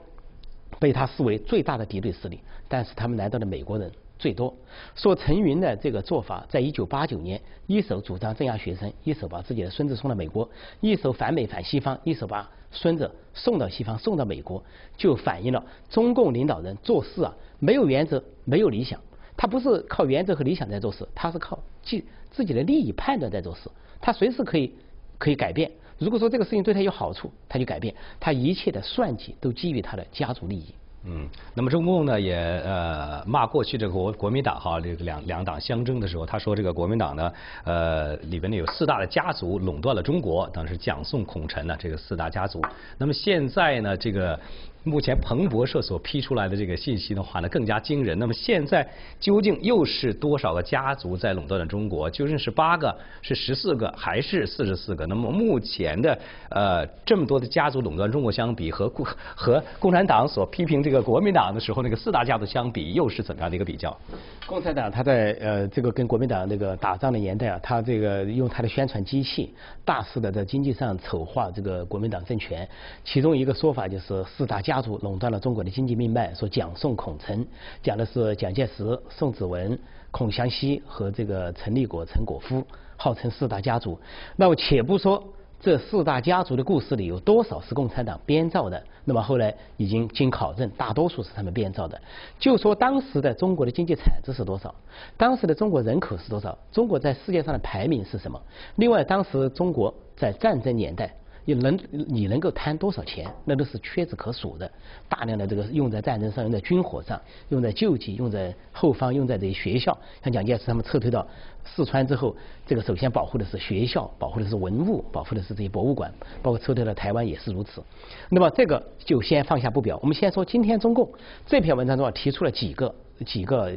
[0.79, 3.91] 被他视为最大的敌对势力，但是他们来到的美国人。
[4.17, 4.55] 最多
[4.95, 14.63] 说陈云的这个做法，在一九八九年，一手主张镇压学生，一手把自己的孙子送到美国，一手反美反西方，一手把孙子送到西方，送到美国，
[14.95, 18.97] 就反映了中共领导人做事啊，没有原则，没有理想。
[19.35, 23.69] 他不是靠原则和理想在做事，他是靠自自己的利益判断在做事。
[23.99, 24.73] 他随时可以
[25.17, 25.69] 可以改变。
[25.97, 27.93] 如果说这个事情对他有好处，他就改变。
[28.19, 30.73] 他一切的算计都基于他的家族利益。
[31.05, 37.31] 嗯，那么中共呢也呃骂过去这个国国民党哈，这个两两党相争的时候，他说这个国民党呢
[37.63, 42.61] 呃里边呢有四大的家族垄断了中国，当时蒋宋孔陈呢这个四大家族。
[42.97, 44.39] 那么现在呢这个。
[44.85, 48.17] 目前彭博社所批出来的这个信息的话呢，更加惊人。
[48.19, 48.87] 那么现在
[49.19, 52.07] 究竟又是多少个家族在垄断了中国？
[52.07, 55.07] 究竟是八个、是十四个，还是四十四个？
[55.07, 56.15] 那么目前的
[56.49, 59.03] 呃这么多的家族垄断中国相比，和共
[59.35, 63.97] 和共产党所批评这个国民党的时候那个四大家族相比，又是怎么样的一个比较？
[64.45, 69.51] 共产党他在呃这个跟国民党那个打仗的年代啊，他这个用他的宣传机器，
[69.83, 72.69] 大肆的在经济上丑化这个国民党政权。
[73.03, 74.74] 其中一个说法就是四大家。
[74.75, 77.47] 家族垄断了中国的经济命脉，说蒋宋孔陈，
[77.81, 79.79] 讲的是蒋介石、宋子文、
[80.11, 82.61] 孔祥熙和这个陈立国、陈果夫，
[82.97, 83.97] 号称四大家族。
[84.35, 85.23] 那么且不说
[85.61, 91.97] 这四大家族的故事里有多少是共产党编造的，那么后来已经经考证，大多数是他们编造的。
[92.37, 94.75] 就说当时的中国的经济产值是多少，
[95.15, 98.41] 当时的中国人口是多少，中国在世界上的排名是什么？
[98.75, 101.15] 另外，当时中国在战争年代。
[101.45, 103.31] 你能你能够贪多少钱？
[103.45, 104.69] 那都是屈指可数的。
[105.07, 109.97] 大量的这个用在战争上，用在军火上，用在救济，用在后方，用在这些学校。
[110.23, 111.25] 像蒋介石他们撤退到
[111.63, 117.83] 四川之后，这个首先保护的是学校，保护的是文物，保护的是这些博物馆，包括撤退到台湾也是如此。
[118.29, 119.99] 那么这个就先放下不表。
[120.01, 121.07] 我们先说今天中共
[121.45, 123.71] 这篇文章中提出了几个几个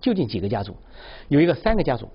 [0.00, 0.74] 究竟几个家族？
[1.28, 2.08] 有一个三个家族。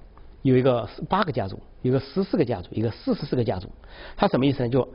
[0.47, 3.67] 有一个八个家族，一个十四个家族，一个四十四个家族，
[4.15, 4.69] 它什么意思呢？
[4.69, 4.88] 就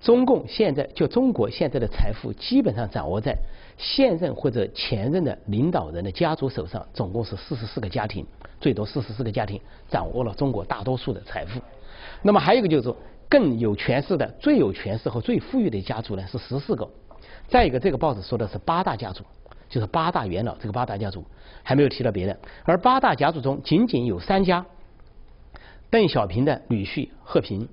[0.00, 3.36] 中共现在就中国现在的财富基本上掌握在
[3.76, 8.24] 现任或者前任的领导人的家族手上，总共是四十四个家庭，
[8.60, 11.60] 最多四十四个家庭掌握了中国大多数的财富。
[12.22, 12.94] 那么还有一个就是，
[13.28, 16.88] 更有权势的、最有权势和最富裕的家族呢是十四个。
[17.48, 19.24] 再一个，这个报纸说的是八大家族，
[19.68, 21.24] 就是八大元老，这个八大家族
[21.64, 24.64] 还没有提到别的，而八大家族中仅仅有三家。
[25.90, 27.68] 邓小平的女婿贺平，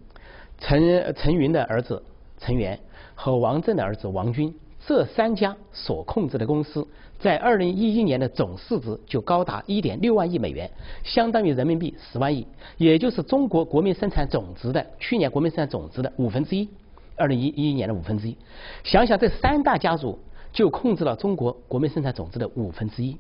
[0.58, 2.02] 陈陈云的儿子
[2.40, 2.80] 陈元
[3.14, 6.88] 和王震的儿子王军，这三家所控制的公司
[7.20, 10.68] 在二零一一年的总市值就高达一点六万亿美元，
[11.04, 16.68] 相当于人民币十万亿，也就是中国国民生产总值的去年国民生产总值的五分之一，
[17.16, 18.36] 二零一一年的五分之一。
[18.84, 20.18] 想想这三大家族
[20.52, 23.16] 就控制了中国国民生产总值的五分之一，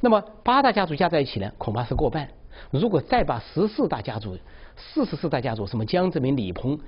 [0.00, 2.28] 那么八大家族加在一起呢，恐怕是过半。
[2.70, 4.36] 如果再把十四大家族、
[4.76, 6.78] 四十四大家族，什么江泽民、李鹏、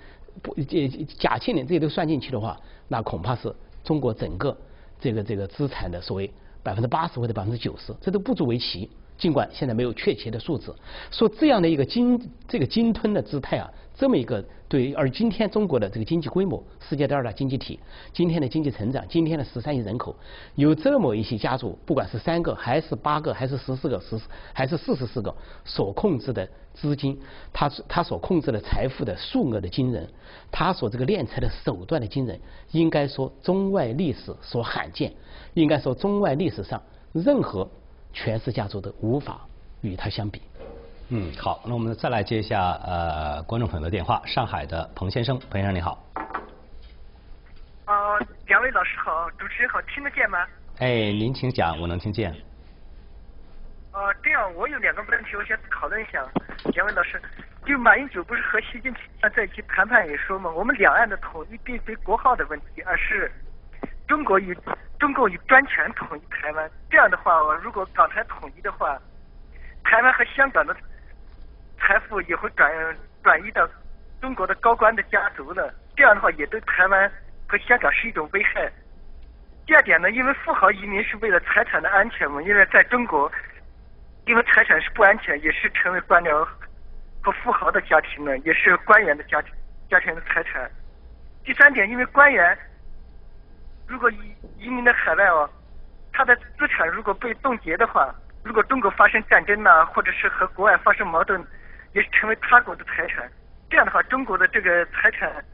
[0.43, 4.57] 不、这贾庆林这些都算进去的话，那恐怕是中国整个
[5.01, 6.31] 这个这个资产的所谓
[6.63, 8.89] 百分之八十或者百分之九十，这都不足为奇。
[9.17, 10.75] 尽管现在没有确切的数字，
[11.11, 13.71] 说这样的一个鲸这个鲸吞的姿态啊。
[13.97, 17.79] 这么一个对，而今天中国的这个经济规模，世界第二大经济体，
[18.13, 20.17] 今天的经济成长，今天的十三亿人口，
[20.57, 24.21] 有这么一些家族，不管是三个还是八个，还是十四个，十
[24.53, 25.33] 还是四十四个，
[25.65, 27.17] 所控制的资金，
[27.53, 30.09] 他他所控制的财富的数额的惊人，
[30.51, 32.41] 他所这个敛财的手段的惊人，
[32.73, 35.13] 应该说中外历史所罕见，
[35.53, 37.71] 应该说中外历史上任何
[38.15, 39.41] 权势家族的无法
[39.83, 40.41] 与他相比。
[41.11, 46.03] 嗯，好，那我们再来接一下呃观众朋友的电话，上海的彭先生，彭先生你好。
[47.85, 50.39] 啊，两位老师好，主持人好，听得见吗？
[50.79, 52.31] 哎，您请讲，我能听见。
[53.93, 56.25] 啊，这样，我有两个问题，我想讨论一下。
[56.73, 57.21] 两位老师，
[57.67, 59.03] 就马英九不是和习近平
[59.37, 63.31] 在一起谈判也说嘛，我们两岸的统一并非国号的问题，而是
[64.07, 64.57] 中国与
[64.99, 66.71] 中共以专权统一台湾。
[66.91, 68.99] 这样的话，如果港台统一的话，
[69.85, 70.77] 台湾和香港的。
[71.87, 72.73] 财富也会转
[73.23, 73.69] 转移到
[74.19, 77.13] 中国的高官的家族了，这样的话也对台湾
[77.47, 78.73] 和香港是一种危害。
[79.67, 83.31] 第二点呢，因为富豪移民是为了财产的安全嘛，因为在中国，
[84.25, 86.43] 因为财产是不安全，也是成为官僚
[87.21, 89.53] 和富豪的家庭呢，也是官员的家庭
[89.91, 90.71] 家庭的财产。
[91.45, 92.57] 第三点，因为官员
[93.87, 94.17] 如果移
[94.59, 95.49] 移民到海外哦，
[96.13, 101.43] 他的资产如果被冻结的话，如果中国发生战争呐，或者是和国外发生矛盾，
[101.93, 103.31] 也是成为他国的财产。
[103.71, 105.45] 这样的话，中国的这个财产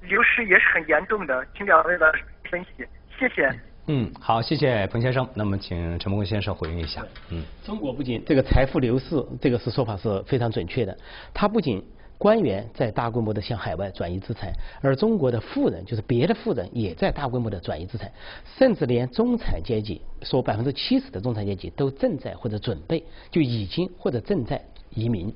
[0.00, 1.46] 流失也是很严重的。
[1.56, 2.86] 请两位老师分析，
[3.18, 3.48] 谢谢。
[3.86, 5.28] 嗯，好，谢谢彭先生。
[5.34, 7.02] 那么，请陈梦先生回应一下。
[7.30, 10.96] 嗯，中国不仅这个财富流失，这个是说法是非常准确的。
[11.34, 11.84] 它不仅
[12.22, 18.12] 官员在大规模的向海外转移资产，而中国的富人，就是别的富人，也在大规模的转移资产，
[18.56, 24.62] 甚至连中产阶级，说百分之七十的中产阶级都正在或者准备，就已经或者正在
[24.94, 25.34] 移民。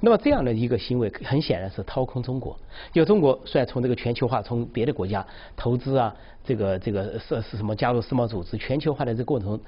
[0.00, 2.58] 那么这样的一个行为，很显然是掏空中国。
[2.92, 6.12] 就中国虽然从这个全球化，从别的国家投资啊，
[6.44, 9.60] 这个这个是是什么加入世贸组织，全球化的这个过程中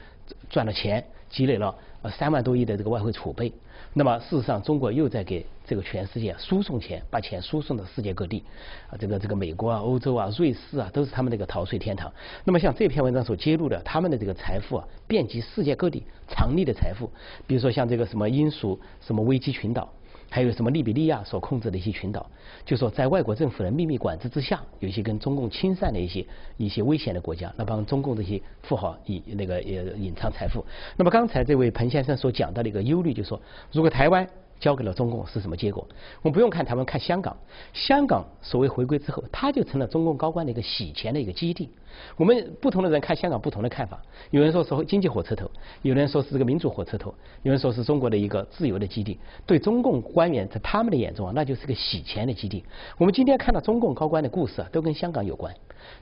[0.50, 3.52] 赚了钱，积累了呃三万多亿的这个外汇储备。
[3.98, 8.44] 那么事实上，中国又在给这个全世界输送钱，把钱输送到世界各地。
[8.90, 12.12] 啊，这个这个美国啊、欧洲啊、瑞士啊，都是他们这个逃税天堂。
[12.44, 17.10] 那么像这篇文章所揭露的，他们的这个财富啊，遍及世界各地，藏匿的财富，
[17.46, 19.90] 比如说像这个什么英属什么危机群岛。
[20.30, 22.26] 还有什么利比利亚所控制的一些群岛，
[22.64, 30.64] 就说在外国政府的秘密管制之下，有一些跟中共亲善的一些一些危险的国家，那帮中共这些富豪隐那个也隐藏财富。
[30.96, 33.40] 那么刚才这位彭先生所讲到的一个忧虑，就说
[33.72, 34.28] 如果台湾。
[34.58, 35.86] 交给了中共是什么结果？
[36.22, 37.36] 我们不用看台湾，看香港。
[37.72, 41.68] 香港所谓回归之后，它就成了中共高官的一个洗钱的一个基地。
[42.16, 44.00] 我们不同的人看香港不同的看法。
[44.30, 45.50] 有人说是经济火车头，
[45.82, 49.18] 有人说是这个民主火车头，有人说是中国的一个自由的基地。
[49.44, 52.64] 对中共官员在他们的眼中啊，那就是个洗钱的基地。
[52.98, 55.54] 我们今天看到中共高官的故事啊，都跟香港有关。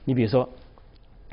[0.03, 0.49] 你比如说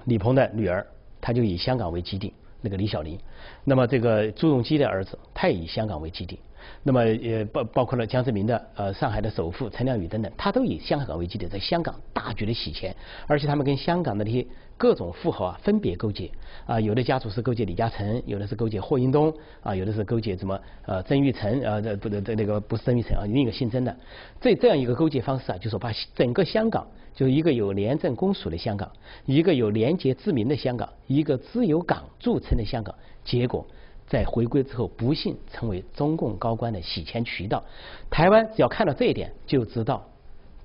[0.04, 0.84] 李鹏的女儿，
[1.20, 3.18] 他就以香港为基地，那个李小玲。
[3.64, 6.38] 那么这个朱镕基的儿子，他也以香港为基地。
[6.82, 12.94] 那么也包包括了江泽民的呃上海的首富陈良宇等等，他都以香港为基地，在香港大举的洗钱，
[13.26, 14.46] 而且他们跟香港的那些
[14.76, 16.30] 各种富豪啊分别勾结
[16.66, 23.96] 啊，有的家族是勾结李嘉诚，有的是勾结霍英东啊，有的是勾结什么呃曾玉成呃，不对，那个不是曾玉成啊，另一个姓曾的，
[24.40, 28.90] 这这样一个勾结方式啊，就是把整个香港，就是一个有廉政公署的香港，
[29.26, 32.94] 一个有廉洁自明的香港，一个自由港著称的香港，
[33.24, 33.64] 结果。
[34.06, 37.64] 在回归之后，不幸成为中共高官的洗钱渠道。
[38.10, 40.06] 台湾只要看到这一点，就知道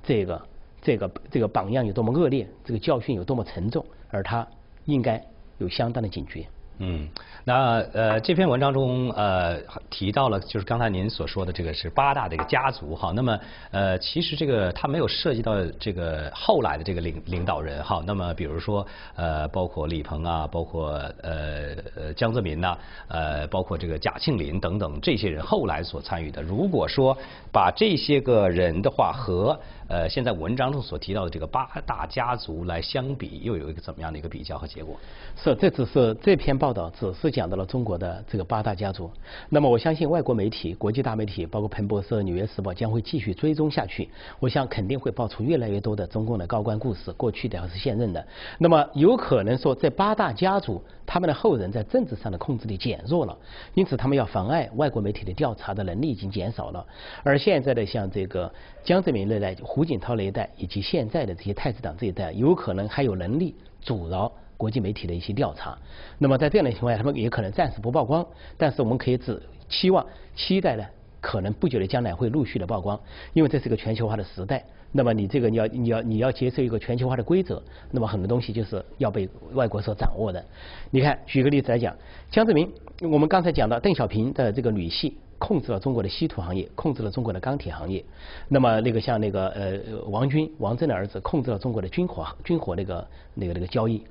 [0.04, 0.42] 这个
[0.82, 4.48] 这个这个榜样有多么恶劣，这个教训有多么沉重，而他
[4.86, 5.26] 应该
[5.58, 6.46] 有相当的警觉。
[6.80, 7.08] 嗯，
[7.44, 9.60] 那呃这篇文章中呃
[9.90, 13.12] 提到了，就是刚才您所说的这个是八大的一个家族哈。
[13.16, 13.40] 那么
[13.72, 18.04] 呃其实这个他没有涉及到这个后来的这个领领导人哈。
[18.06, 18.86] 那么比如说
[19.16, 20.92] 呃包括李鹏啊，包括
[21.24, 26.44] 呃呃江泽民呐，呃包括这个贾庆林等等这些人后来所参与的。
[26.44, 27.18] 如果说
[27.52, 34.96] 把这些个人的话和呃现在文章中所提到的这个八大家族来相比，又有一个怎么样的一个比较和结果？
[35.36, 36.68] 是，这只是这篇报。
[36.78, 39.10] 道只是讲到了中国的这个八大家族，
[39.50, 44.08] 那么我相信外国媒体、国际大媒体，包括彭博社、纽约时报，将会继续追踪下去。
[44.40, 48.24] 我想肯定会爆出越来越多的中共的高官故事，过去的还是现任的。
[48.60, 53.36] 那么有可能说，这八大家族他们的后人在政治上的控制力减弱了，
[53.74, 56.86] 因此他们要妨碍外国媒体的调查的能力已经减少了。
[57.24, 64.32] 而现在的像这个江泽民那代、胡锦涛那一代，以及现在的这些太子党这一代，有可能还有能力阻挠。
[64.58, 65.78] 国际媒体的一些调查，
[66.18, 68.26] 那么在这样的情况下，他们也可能暂时不曝光，
[68.58, 69.40] 但是我们可以只
[69.70, 70.04] 期望、
[70.36, 70.84] 期待呢，
[71.22, 73.00] 可能不久的将来会陆续的曝光，
[73.34, 74.66] 因为这是一个全球化的时代。
[74.98, 80.44] 那么你这个你要你要你要接受一个全球化的规则，那么很多东西就是要被外国所掌握的。
[80.90, 81.96] 你看，举个例子来讲，
[82.32, 82.68] 江泽民，
[83.02, 85.14] 我们刚才讲到邓小平的这个女婿。
[85.40, 88.04] 控制了中国的稀土行业，控制了中国的钢铁行业。
[88.48, 94.02] 那么那个像那个呃王军王震的儿子，控制了中国的军火军火那个那个那个交易。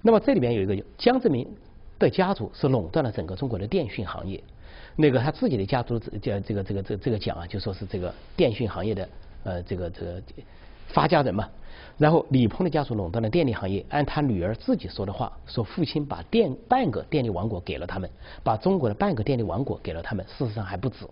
[0.00, 1.44] 那么这里面有一个江泽民
[1.98, 4.40] 的家族是垄断了整个中国的电讯行业。
[4.94, 9.08] 那个他自己的家族这这个这个这这个讲啊，就说是这个电讯行业的
[9.46, 10.22] 呃这个这个
[10.88, 11.48] 发家人嘛。
[11.98, 18.10] 然后李鹏的家族垄断了电力行业，按他女儿自己说的话，说父亲把电半个电力王国给了他们，
[18.42, 21.06] 把中国的半个电力王国给了他们，事实上还不止。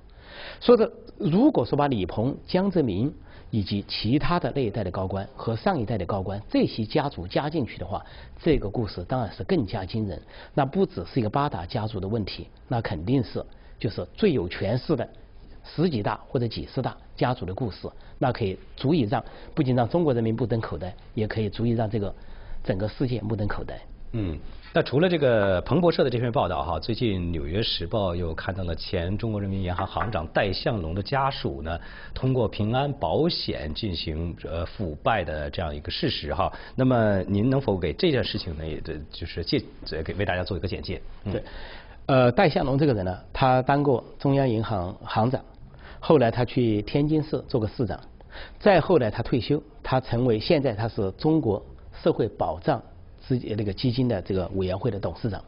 [0.60, 3.10] 说的如果说把李鹏、江泽民
[3.50, 8.04] 以及其他的那一代的高官和上一代的高官这些家族加进去的话，
[8.42, 10.20] 这个故事当然是更加惊人。
[10.52, 13.42] 那不只是一个八大家族的问题，那肯定是
[13.78, 15.08] 就是最有权势的。
[15.64, 17.88] 十几大或者几十大家族的故事，
[18.18, 22.14] 那可以足以让不仅让中国人民目瞪口呆，也可以足以让这个
[22.62, 23.78] 整个世界目瞪口呆。
[24.12, 24.38] 嗯。
[24.76, 31.78] 那除了这个彭博社的这篇报道哈，最近《纽约时报》又看到了前中国人民银行行长戴向龙的家属呢，
[32.12, 36.52] 通过平安保险进行呃腐败的这样一个事实哈。
[36.74, 39.62] 那么您能否给这件事情呢，也就是介
[40.04, 41.00] 给为大家做一个简介？
[41.30, 41.40] 对，
[42.06, 45.40] 呃，戴向龙这个人呢，他当过中央银行行长，
[46.06, 47.98] 后来他去天津市做个市长，
[48.60, 51.64] 再后来他退休，他成为现在他是中国
[52.02, 52.82] 社会保障。
[53.26, 55.42] 资那个基金的这个委员会的董事长，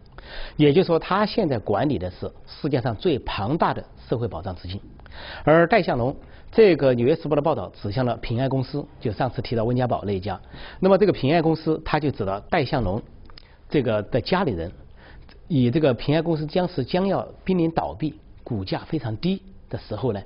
[0.56, 4.80] 也就是说，他现在管理的是世界上最庞大的社会保障资金。
[5.44, 6.16] 而戴相龙，
[6.50, 10.40] 这个《纽约时报》的报道指向了平安公司，就上次提到温家宝那一家。
[10.80, 13.02] 那么这个平安公司，他就指到戴相龙
[13.68, 14.72] 这个的家里人，
[15.46, 20.22] 以这个平安公司将是将要濒临倒闭、股价非常低的时候呢，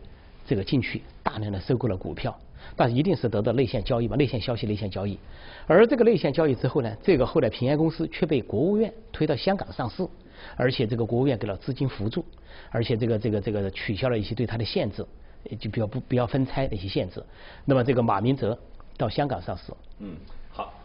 [0.50, 2.36] 这个进去大量的收购了股票。
[2.76, 5.16] 但是一定是得到内线交易嘛，内线消息、内线交易。
[5.66, 10.06] 而这个内线交易之后呢，这个后来平安公司却被国务院推到香港上市，
[10.56, 12.24] 而且这个国务院给了资金扶助，
[12.70, 15.06] 而且这个这个这个取消了一些对它的限制，
[15.58, 17.22] 就比较不不要分拆的一些限制。
[17.64, 18.58] 那么这个马明哲
[18.96, 19.72] 到香港上市。
[20.00, 20.16] 嗯。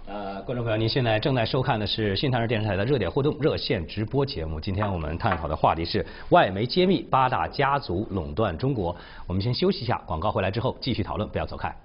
[0.07, 4.59] 呃，观众朋友，您现在正在收看的是新唐人电视台的热点互动热线直播节目。
[4.59, 8.95] 今天我们探讨的话题是外媒揭秘八大家族垄断中国。
[9.25, 11.75] 我们先休息一下，广告回来之后继续讨论，不要走开。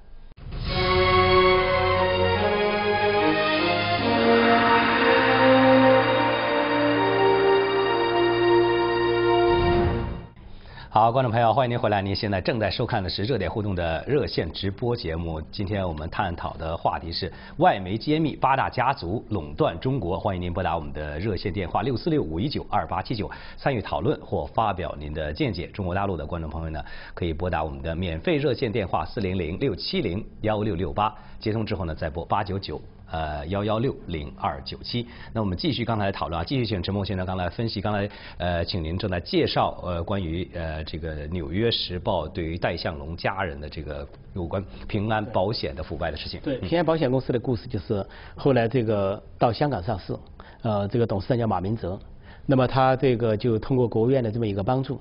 [11.00, 12.02] 好，观众朋友，欢迎您回来。
[12.02, 15.40] 您现在正在收看的是热点互动的热线直播节目。
[15.50, 20.20] 今天我们探讨的话题是外媒揭秘八大家族垄断中国。
[20.20, 25.68] 欢迎您拨打我们的热线电话六四六五一九二八七九参与讨论或发表您的见解。
[25.68, 26.84] 中国大陆的观众朋友呢，
[27.14, 32.78] 可以拨打我们的免费热线电话四零零六七零幺六六八，接通之后呢，再拨八九九。
[33.10, 35.06] 呃，幺幺六零二九七。
[35.32, 37.80] 那我们继续刚才的讨论啊，继续请陈梦先生刚才分析。
[37.80, 38.08] 刚才
[38.38, 46.40] 呃，请您正在介绍呃，关于呃这个《纽约时报》对于戴相龙家人的这个有关平安保险的腐败的事情。
[46.40, 48.06] 对，平安保险公司的故事就是
[48.36, 50.16] 后来这个到香港上市，
[50.62, 51.98] 呃，这个董事长叫马明哲，
[52.46, 55.00] 那么他这个就通过国务院的这么一个帮助。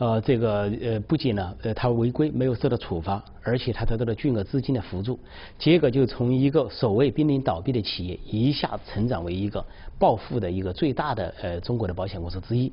[0.00, 5.18] 呃，这个呃，不仅呢，呃，他违规没有受到处罚，而且他得到了巨额资金的辅助，
[5.58, 9.62] 结果就从一个所谓濒临倒闭的企业，一下成长为一个
[9.98, 12.72] 暴富的一个最大的呃中国的保险公司之一。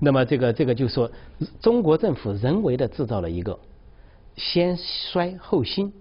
[0.00, 1.08] 那么这个这个就说，
[1.60, 3.56] 中国政府人为的制造了一个
[4.34, 5.92] 先衰后兴，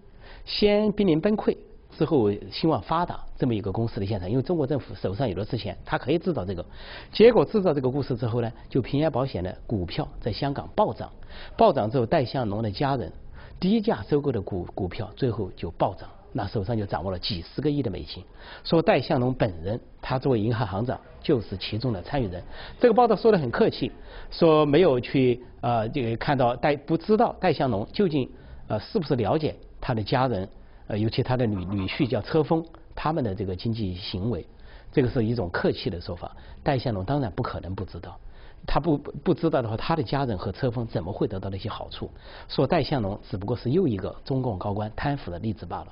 [0.44, 1.56] 先濒临崩溃。
[1.98, 6.66] 之后兴旺发达这么一个公司的现场，因为中国政府手上有了之前，他可以制造这个。
[7.12, 11.12] 结果制造这个故事之后呢，就平安保险的股票在香港暴涨，
[11.58, 13.12] 暴涨之后，戴相龙的家人
[13.60, 18.24] 低价收购的股股票最后就暴涨，那手上就掌握了几十个亿的美金。
[18.64, 22.44] 说戴相龙本人，他作为银行行长就是其中的参与人。
[22.80, 23.92] 这个报道说的很客气，
[24.32, 28.30] 说没有去呃这个看到戴不知道戴相龙究竟
[28.68, 30.48] 呃是不是了解他的家人。
[30.88, 34.46] 呃，尤其他的女女婿叫车峰，他们的这个经济行为，
[34.92, 36.32] 这个是一种客气的说法。
[36.62, 38.20] 戴相龙当然不可能不知道，
[38.68, 42.10] 他不不知道的话，他的家人和车峰怎么会得到那些好处？
[42.48, 45.88] 说戴相龙只不过是又一个中共高官贪腐的例子罢了。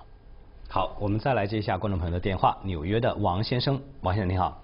[0.70, 4.62] 好，我们再来接一下观众朋友的电话，纽约的王先生，王先生你好。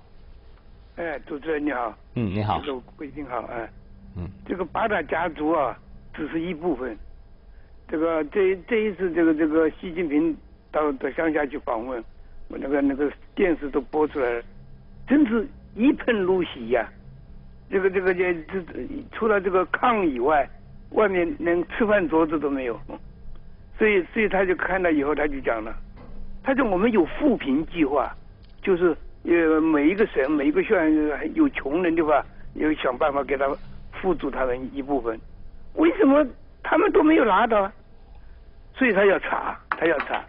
[0.96, 1.94] 哎，主持人你好。
[2.16, 2.62] 嗯，你好。
[2.62, 3.70] 这个贵宾好，哎。
[4.16, 4.28] 嗯。
[4.46, 5.78] 这个八大家族啊，
[6.14, 6.98] 只是一部分。
[7.90, 10.36] 这个这这一次，这个这个习近平
[10.72, 12.04] 到到乡下去访问，
[12.50, 14.42] 我那个那个电视都播出来了，
[15.08, 16.86] 真是一喷如洗呀！
[17.70, 18.62] 这个这个这这
[19.14, 20.48] 除了这个炕以外，
[20.92, 22.78] 外面连吃饭桌子都没有。
[23.78, 25.74] 所以所以他就看到以后，他就讲了，
[26.44, 28.14] 他说我们有扶贫计划，
[28.62, 30.78] 就是呃每一个省每一个县
[31.36, 32.26] 有穷人的话，
[32.56, 33.48] 要想办法给他
[33.94, 35.18] 扶助他们一部分。
[35.76, 36.26] 为什么？
[36.70, 37.72] 他们都没有拿到，
[38.76, 40.22] 所以他要查，他要查。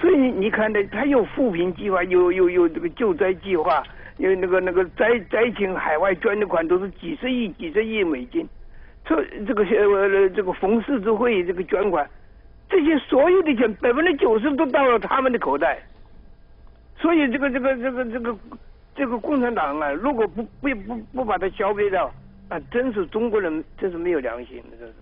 [0.00, 3.80] 所以你你看的，他有扶贫计划，有有有这个救灾计划，
[4.16, 8.48] 有那个那个灾灾情海外捐的款都是几十亿、几十亿美金。
[9.04, 12.04] 这这个呃这个冯氏之会这个捐款，
[12.68, 15.78] 这些所有的钱百分之九十都到了他们的口袋。
[16.98, 18.36] 所以这个这个这个这个
[18.96, 22.12] 这个共产党啊，如果不不不不把它消灭掉，
[22.48, 24.94] 啊真是中国人真是没有良心的，这是。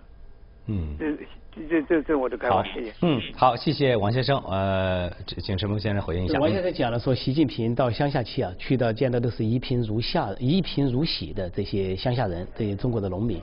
[0.68, 2.62] 嗯，这这这这我的看法。
[2.62, 2.92] 谢谢。
[3.00, 4.38] 嗯，好，谢谢王先生。
[4.46, 6.38] 呃，请陈峰先生回应一下。
[6.38, 13.38] 王先生讲了说，习近平到乡下去啊，去到见到都是一贫如下、一贫如洗的这些乡下人，这些中国的农民。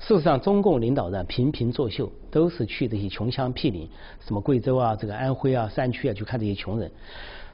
[0.00, 3.86] 事实上，中共领导人频频作秀，都是去这些穷乡僻邻，
[4.26, 6.90] 什么贵州啊、这个安徽啊、山区啊，去看这些穷人。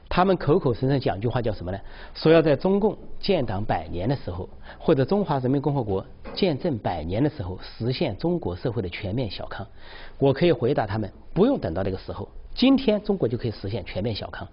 [0.09, 1.79] 他们口口声声讲一句话叫什么呢？
[2.13, 4.49] 说要在中共建党百年的时候，
[4.79, 9.65] 或者中华人民共和国建政百年的时候，实现中国社会的全面小康。
[10.17, 14.47] 我可以回答他们，不用等到那个时候，今天中国就可以实现全面小康。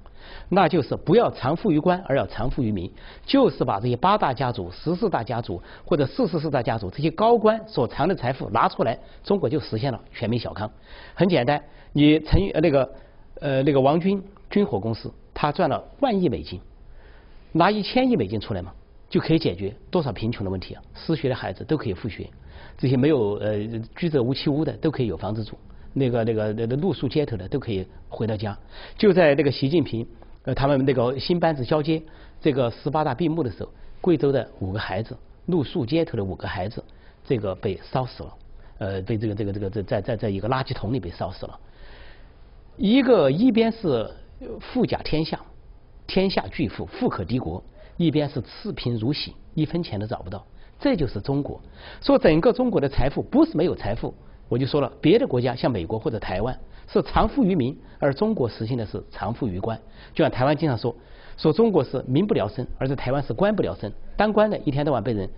[0.49, 2.91] 那就是不要藏富于官，而要藏富于民，
[3.27, 10.71] 就是把这些八大家族、十四大家族或者四十四大家族这些高官所藏的财富拿出来，中国就实现了全民小康。
[11.15, 12.93] 很简单，你陈呃那个
[13.41, 16.61] 呃那个王军军火公司，他赚了万亿美金，
[17.53, 18.73] 拿一千亿美金出来嘛，
[19.11, 20.83] 就可以解决多少贫穷的问题啊！
[20.95, 22.31] 失学的孩子都可以复学，
[22.79, 23.59] 这些没有呃
[23.97, 25.59] 居者无其屋的都可以有房子住。
[25.93, 28.57] 那个那个那个露宿街头的都可以回到家。
[28.97, 30.07] 就在那个习近平
[30.45, 32.03] 呃他们那个新班子交接
[32.41, 33.71] 这个十八大闭幕的时候，
[34.01, 35.17] 贵州的五个孩子
[35.47, 36.83] 露宿街头的五个孩子，
[37.25, 38.35] 这个被烧死了，
[38.79, 41.59] 呃，被这个这个这个在在在在一个垃圾桶里被烧死了。
[42.77, 44.11] 一个一边是
[44.61, 45.41] 富甲天下，
[46.07, 47.63] 天下巨富，富可敌国；
[47.97, 50.45] 一边是赤贫如洗，一分钱都找不到。
[50.79, 51.61] 这就是中国。
[52.01, 54.13] 说整个中国的财富不是没有财富。
[54.49, 59.81] 我就说了，别的国家像美国或者台湾是藏富于民，而中国实行的是藏富于官。
[60.13, 60.95] 就像台湾经常说，
[61.39, 63.91] 说中国是民不聊生，而在台湾是官不聊生。
[64.17, 65.29] 当官的一天到晚被人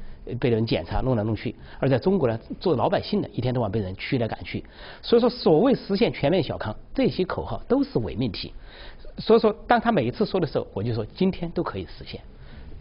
[0.41, 4.65] 被人检查弄来弄去，而在中国呢，做老百姓的一天到晚被人驱来赶去。
[5.03, 8.53] 所以说，所谓实现全面小康，这些口号都是伪命题。
[9.19, 12.21] 所以说，当他每一次说的时候，我就说今天都可以实现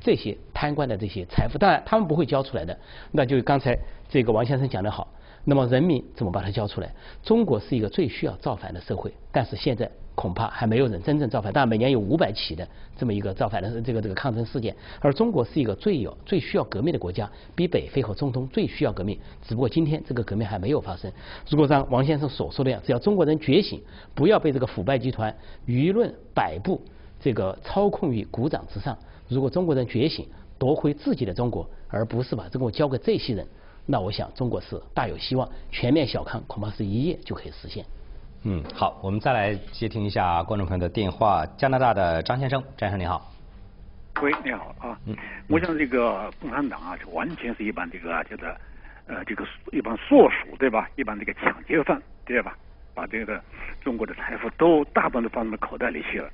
[0.02, 1.58] 这些贪官的这些财富。
[1.58, 2.78] 当然，他们不会交出来的。
[3.12, 3.78] 那就刚才
[4.10, 5.08] 这个王先生讲的好。
[5.48, 6.92] 那么人民怎么把它交出来？
[7.24, 11.54] 中国是一个最需要造反的社会，但是现在恐怕还没有人真正造反。
[11.54, 12.68] 但每年有五百起的
[12.98, 19.20] 这么一个造反的这个这个抗争事件，而中国是一个最有最需要革命的国家，比北非和中东最需要革命。
[19.48, 21.12] 只不过今天这个革命还没有发生。
[21.48, 23.80] 如果像王先生所说的样，只要中国人觉醒，
[24.16, 25.36] 不要被这个腐败集团、
[25.68, 26.82] 舆论摆布
[27.22, 28.98] 这个操控于股掌之上。
[29.28, 30.26] 如果中国人觉醒，
[30.58, 33.46] 夺回自己的中国，而不是把中国交给这些人。
[33.86, 37.86] 那我想，中国是大有希望，全面小康恐怕是一夜就可以实现。
[38.44, 41.46] 嗯，好，我们再来接听一下观众朋友的电话。
[41.58, 43.32] 加拿大的张先生，张先生你好。
[44.22, 45.00] 喂，你好啊。
[45.06, 45.16] 嗯。
[45.48, 48.48] 我想这个共产党啊，完全是一帮这个叫做
[49.08, 50.90] 呃这个一帮硕鼠对吧？
[50.96, 52.58] 一帮这个抢劫犯对吧？
[52.94, 53.42] 把这个
[53.82, 56.30] 中国的财富都大部分都放到口袋里去了。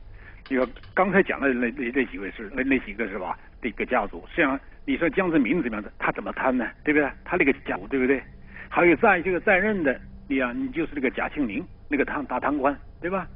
[0.48, 3.38] 你说刚才讲的那那那几位是那那几个是吧？
[3.62, 4.60] 这个家族实际上。
[4.84, 5.92] 你说江泽民怎么样的？
[6.00, 6.68] 他怎么贪呢？
[6.84, 7.08] 对不对？
[7.24, 8.22] 他那个家族对不对？
[8.68, 13.28] 还有在这个在任的，你啊，你就是那个贾庆林，那个贪大贪官，对吧？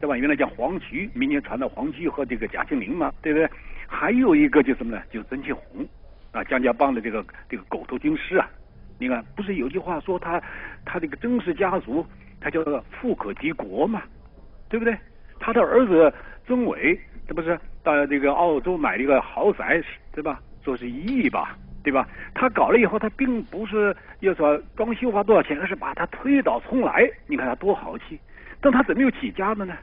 [0.00, 0.16] 对吧？
[0.16, 3.50] 原来叫黄渠，明年传到黄渠和这个贾庆林嘛，对不对？
[3.88, 5.02] 还有一个就什么呢？
[5.10, 5.84] 就曾庆红
[6.30, 8.48] 啊，江家帮的这个这个狗头军师啊。
[8.98, 10.40] 你看，不是有句话说他
[10.84, 12.06] 他这个曾氏家族，
[12.40, 14.04] 他叫做富可敌国嘛，
[14.68, 14.96] 对不对？
[15.40, 16.14] 他的儿子
[16.46, 20.40] 曾伟，这不是到这个澳洲买了一个豪宅，对吧？
[20.64, 22.08] 说是一亿吧，对吧？
[22.34, 27.08] 他搞了以后，他并不是要说装修花多少钱，而是把它推倒重来。
[27.26, 28.18] 你看他多豪气！
[28.60, 29.76] 但他怎么又起家的呢？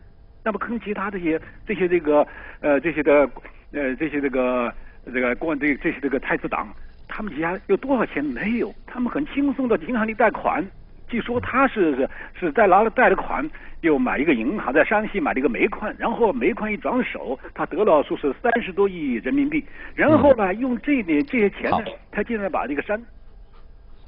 [0.44, 2.28] 那么跟其他这些这些这个
[2.60, 3.30] 呃这些的
[3.72, 4.74] 呃这些这个
[5.06, 6.68] 这个官这这些这个太子党，
[7.08, 8.74] 他们家有多少钱没有？
[8.86, 10.66] 他们很轻松的银行里贷款。
[11.14, 12.10] 据说他是是
[12.40, 13.48] 是在拿了贷了款，
[13.82, 23.00] 又买一个银行，在山西买了一个煤矿，然后煤矿一转手，他得了说是三十多亿人民币，然后呢，用这点这些钱呢，他竟然把这个山。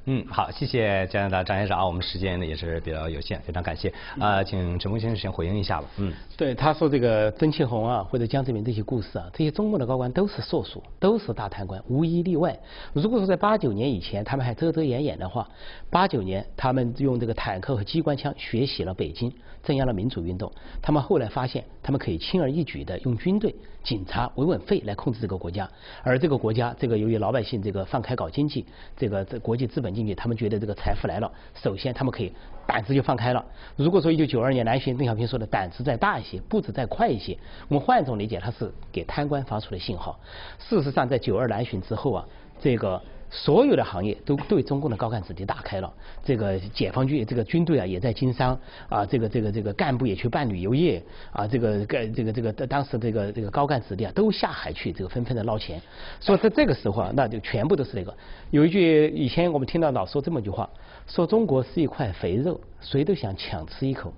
[0.05, 3.91] 嗯，好，谢谢加拿大张先生啊，我们时间呢也是比较有限，非常感谢。
[4.19, 5.87] 呃，请陈峰先生先回应一下吧。
[5.97, 12.55] 嗯，对，他说这个曾庆红啊，或者江泽民这些故事啊，这些中共的高官都是硕鼠，都是大贪官，无一例外。
[12.93, 15.49] 如果说在八九年以前他们还遮遮掩掩的话，
[15.89, 19.33] 八九年他们用这个坦克和机关枪学习了北京。
[19.65, 20.51] 镇压了民主运动，
[20.81, 23.53] 他们后来发现，他们可以轻而易举的用军队、
[23.83, 25.67] 警察、维稳费来控制这个国家，
[26.03, 28.63] 而这个国家，这个由于老百姓这个放开搞经济，
[28.95, 32.31] 这个这国际资本经济，他们觉得这个财富来了，首先他们可以
[32.67, 33.43] 胆子就放开了。
[33.75, 37.35] 如果说一九九二年南巡邓小平说的胆子再大一些，步子再快一些，
[37.67, 40.19] 我们换一种理解，他是给贪官发出的信号。
[40.59, 42.25] 事实上，在九二南巡之后啊，
[42.61, 43.01] 这个。
[43.35, 48.57] 所有的行业都对中共的高干子弟打开了，这个解放军这个军队啊也在经商
[48.87, 55.81] 啊，这个这个这个干部也去办旅游业啊，这个干这个这个当时这个这个高干子弟啊都下海去，这个纷纷的捞钱。
[56.21, 58.15] 所以在这个时候啊，那就全部都是那个。
[58.51, 60.69] 有一句以前我们听到老说这么一句话，
[61.07, 64.13] 说中国是一块肥肉，谁都想抢吃一口。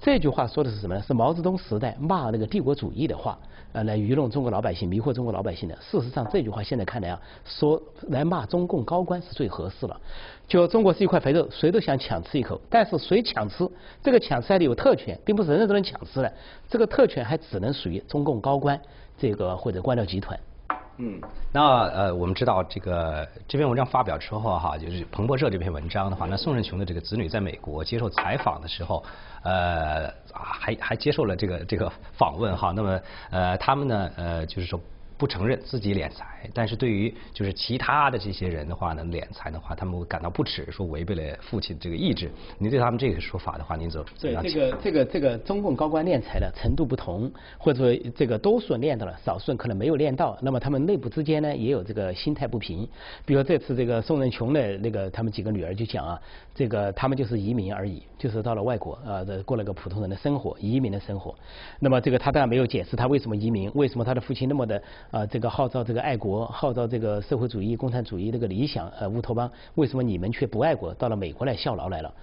[0.00, 1.02] 这句话说的是什么呢？
[1.02, 3.38] 是毛泽东时代骂那个帝国主义的话。
[3.74, 5.74] 呃来愚弄中国老百姓、迷惑中国老百姓的。
[5.76, 9.98] 事实上，这句话现在看来啊，说来骂中共高官是最合适了。
[10.46, 13.66] 就中国是一块肥肉，谁都想抢吃一口，但是谁抢吃，
[14.02, 16.30] 这个抢吃还得有特权，并不是人人都能抢吃的。
[16.68, 18.78] 这个特权还只能属于中共高官
[19.16, 20.38] 这个或者官僚集团。
[20.98, 21.20] 嗯，
[21.52, 29.02] 那呃，我们知道这个这篇文章发表之后哈，就是彭博社这篇文章的话，那宋任穷的这个子女在美国接受采访的时候，
[29.42, 34.80] 呃，还还接受了这个这个访问哈，那么呃，他们呢呃，就是说。
[35.22, 42.28] 不承认自己敛财，但是对于就是其他的这些人的话呢，敛财的话，他们会感到不耻，说违背了父亲这个意志。
[42.58, 44.06] 您对他们这个说法的话，您怎么？
[44.20, 52.88] 对这个这个这个中共高官敛财的程度不同，或者说这个多数人练到了，少数人可能没有练到，那么他们内部之间呢也有这个心态不平。
[53.24, 56.20] 比如这次这个宋任穷的那个他们几个女儿就讲啊，
[56.52, 61.34] 这个他们就是移民而已，就是到了外国啊，过了个普通人的生活，移民的生活。
[61.80, 64.80] 那么这个他当然没有解释他为什么移民，为什么他的父亲那么的。
[65.10, 72.14] 啊，这个号召这个爱国，号召这个社会主义、共产主义这个理想，呃，乌托邦，为什么你们却不爱国，到了美国来效劳来了，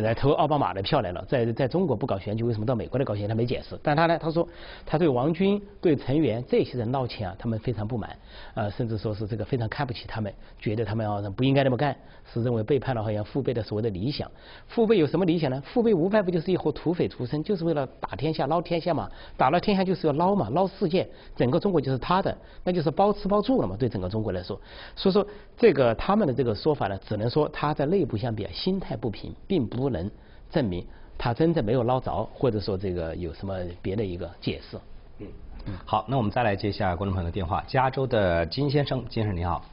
[0.00, 3.28] 来投奥巴马的票来了，在在中国不搞选举，为什么到美国来搞选举？
[3.28, 3.76] 他没解释。
[3.82, 4.46] 但他呢，他说
[4.86, 8.16] 他对王军、对陈元这些人捞钱啊，他们非常不满，
[8.54, 11.96] 呃，甚至说是这个非常看不起他们，觉得他们啊不应该那么干，
[12.32, 14.30] 是认为背叛了好像父辈的所谓的理想。
[14.68, 15.62] 父辈有什么理想呢？
[15.66, 21.06] 父辈无外不就是一伙土匪出身，就是为了打天下、捞天下嘛，打了天下就是要捞嘛，捞世界，
[21.36, 22.22] 整个中国就是他。
[22.22, 24.56] 的，那就是包吃包住了嘛，对整个中国来说，
[24.94, 25.26] 所以说
[25.56, 30.08] 这个他们的这个说法呢，只能说他在内部相比啊心态不平，并不能
[30.48, 30.86] 证明
[31.18, 34.78] 他真正没有捞着，或者说这个有什么别的一个解释。
[35.18, 35.26] 嗯
[35.66, 39.64] 嗯，好，那我们再来接下观众朋友的电话，加州的金先生，金先生你好。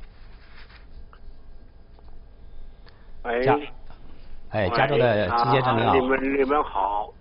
[3.23, 3.41] 哎，
[4.49, 5.95] 哎，加州的金先生你好。
[5.95, 7.13] 你们你们好，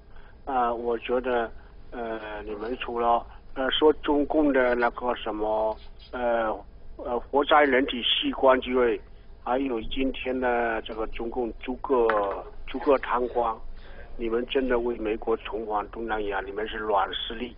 [0.44, 1.50] 啊，我觉得
[1.90, 3.24] 呃，你们除了。
[3.54, 5.76] 呃，说中共的那个什么，
[6.12, 6.56] 呃
[6.96, 8.96] 呃，活摘人体器官之外，
[9.42, 12.06] 还有今天的这个中共逐个
[12.68, 13.52] 逐个贪官，
[14.16, 17.52] 你们真的为美国重返东南亚，你们是软实力，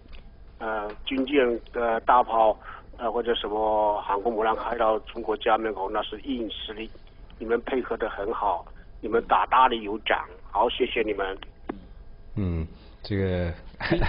[0.57, 2.59] 呃，军舰的大炮，
[2.97, 6.91] 呃或者什么航空母舰开到中国家门口，那是硬实力，
[7.41, 8.65] 你们配合的很好，
[9.01, 10.17] 你们大大的有奖，
[10.53, 11.39] 好，谢谢你们。
[12.37, 12.67] 嗯。
[13.03, 13.51] 这个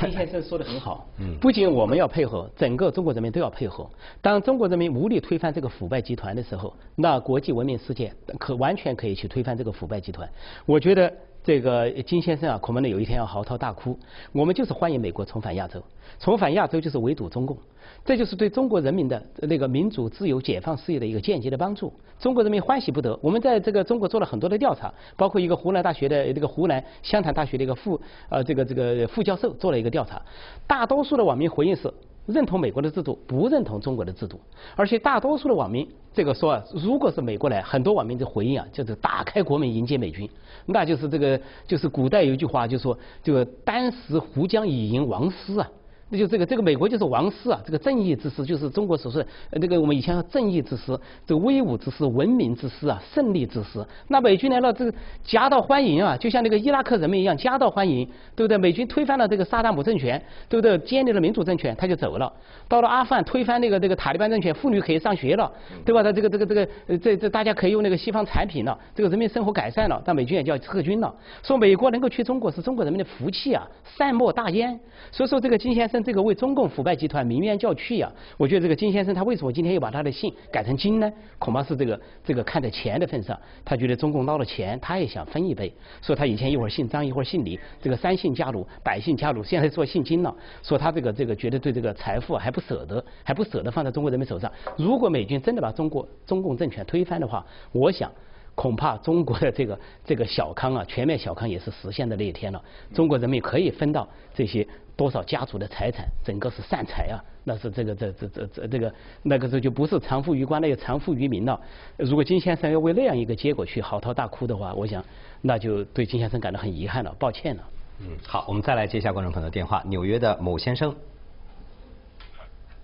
[0.02, 3.90] 金先生说的很好，嗯，不仅我们要配合，整个中国人民都要配合。
[4.22, 10.30] 当中国人民无力推翻这个腐败集团的时候，那国际文明世界可完全可以去推翻这个腐败集团。
[10.66, 11.12] 我觉得。
[11.44, 13.98] 这个金先生啊，可能有一天要嚎啕大哭。
[14.32, 15.82] 我们就是欢迎美国重返亚洲，
[16.20, 17.58] 重返亚洲就是围堵中共，
[18.06, 21.92] 这就是对中国人民的那个民主、自由、解放事业的一个间接的帮助。
[22.20, 23.18] 中国人民欢喜不得。
[23.24, 30.22] 我们在这个中国做了很多的调查，包括一个湖南大学的这个湖南湘潭大学的一个副呃这个这个副教授做了一个调查，
[30.68, 31.92] 大多数的网民回应是。
[32.32, 34.40] 认同美国的制度，不认同中国的制度，
[34.76, 40.30] 而且大多数的网民这个说啊，如果是美国来，很多网民的回应啊，就是打开国门迎接美军，
[40.66, 45.70] 那就是这个，就是古代有一句话，就说这个单食胡将以迎王师啊。
[46.12, 50.88] 那就这个这个美国就是王师啊，这个正义之师就是中国所说的那个我们以前说正义之师，
[51.26, 53.84] 这个威武之师、文明之师啊，胜利之师。
[54.10, 54.94] 那美军来了，这个
[55.24, 58.06] 夹道欢迎啊，就像那个伊拉克人民一样夹道欢迎，
[58.36, 58.58] 对不对？
[58.58, 60.78] 美军推翻了这个萨达姆政权，对不对？
[60.80, 62.30] 建立了民主政权，他就走了。
[62.68, 65.50] 到了阿富汗，推翻那个这个塔利班政权，妇女可以上学了，
[65.86, 66.04] 对吧？
[66.04, 71.14] 他这个这个这个这这大家可以用那个西方产品了，这个人民生活改善了，但美军也就要撤军了。
[71.42, 74.78] 说美国能够去中国是中国人民的福气啊，善莫大焉。
[75.10, 76.01] 所以说这个金先生。
[76.04, 78.12] 这个为中共腐败集团鸣冤叫屈呀！
[78.38, 81.12] 我觉得这个金先生他为什么今天又把他的姓改成金呢？
[81.40, 85.74] 恐怕是这个这个看在钱的份上，他觉得中共捞了钱，他也想分一杯。
[86.02, 90.36] 说他以前一会儿姓张一会儿姓李，这个三姓家奴百姓家奴，现在说姓金了。
[90.64, 94.52] 说他这个这个觉得对这个财富还不舍得，还不舍得放在中国人民手上。
[94.78, 98.12] 如果美军真的把中国中共政权推翻的话，我想。
[98.54, 102.62] 恐怕中国的这个这个小康啊，全面小康也是实现的那一天了。
[102.94, 104.68] 中国人民可以分到这些
[105.02, 108.94] 多少家族的财产，整个是散财啊，那是这个这这这这这个
[109.24, 111.60] 那个时候就不是藏富于官，那个藏富于民了。
[111.98, 115.04] 如果金先生要为那样一个结果去嚎啕大哭的话，我想
[115.42, 117.64] 那就对金先生感到很遗憾了，抱歉了。
[118.02, 120.96] 嗯，好，我们再来接一下观众朋友的电话，纽约的某先生。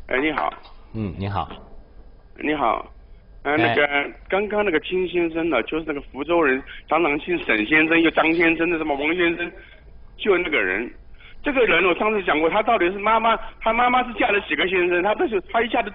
[0.07, 0.51] 哎，你好。
[0.93, 1.47] 嗯，你好。
[2.39, 2.91] 你好。
[3.43, 3.88] 呃，那个
[4.28, 6.59] 刚刚那个金先生呢，就是那个福州人，
[6.89, 9.51] 常常姓沈先生，又张先生的什么王先生，
[10.18, 10.91] 就那个人。
[11.48, 15.02] 这个人我上次讲过，他到底是妈妈，他妈妈是嫁了几个先生？
[15.02, 15.89] 他不是他一下子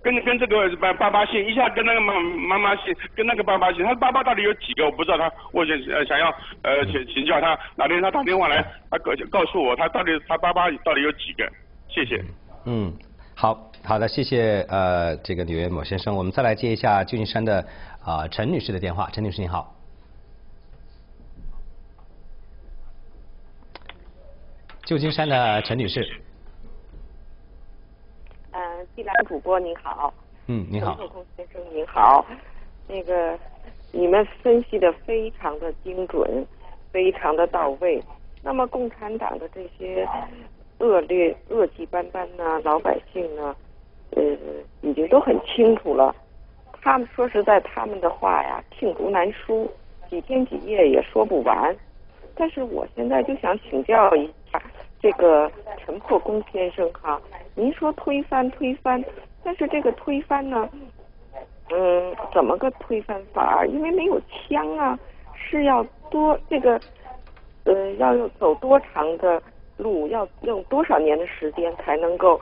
[0.00, 3.84] 跟跟这个爸爸爸姓，一下跟那个妈妈妈姓，跟那个爸爸姓。
[3.84, 4.84] 他爸爸到底有几个？
[4.84, 5.18] 我不知道。
[5.18, 6.28] 他我想想要
[6.62, 11.50] 呃请请教他，哪天他打电话来，他告告诉我他到底他爸爸到底有几个？
[11.88, 12.22] 谢谢。
[12.64, 12.92] 嗯，
[13.34, 16.14] 好好的，谢谢呃这个纽约某先生。
[16.14, 17.66] 我们再来接一下旧金山的
[18.04, 19.79] 啊陈女士的电话，陈女士你好。
[24.90, 26.04] 旧金山的陈女士。
[28.50, 28.60] 嗯，
[28.96, 30.12] 季兰主播您好。
[30.48, 30.98] 嗯，您好。
[31.36, 32.26] 先生您好，
[32.88, 33.38] 那个
[33.92, 36.44] 你们分析的非常的精准，
[36.90, 38.02] 非常的到位。
[38.42, 40.04] 那么共产党的这些
[40.78, 43.54] 恶劣、恶迹斑斑呢，老百姓呢，
[44.16, 44.22] 呃，
[44.80, 46.12] 已经都很清楚了。
[46.82, 49.70] 他们说实在，他们的话呀，罄竹难书，
[50.10, 51.76] 几天几夜也说不完。
[52.34, 54.62] 但是我现在就想请教一下
[55.00, 57.20] 这个陈破公先生哈，
[57.54, 59.02] 您说推翻推翻，
[59.42, 60.68] 但是这个推翻呢，
[61.70, 63.64] 嗯，怎么个推翻法？
[63.66, 64.98] 因为没有枪啊，
[65.34, 66.80] 是要多这个。
[67.64, 69.40] 呃，要用走多长的
[69.76, 72.40] 路，要用多少年的时间才能够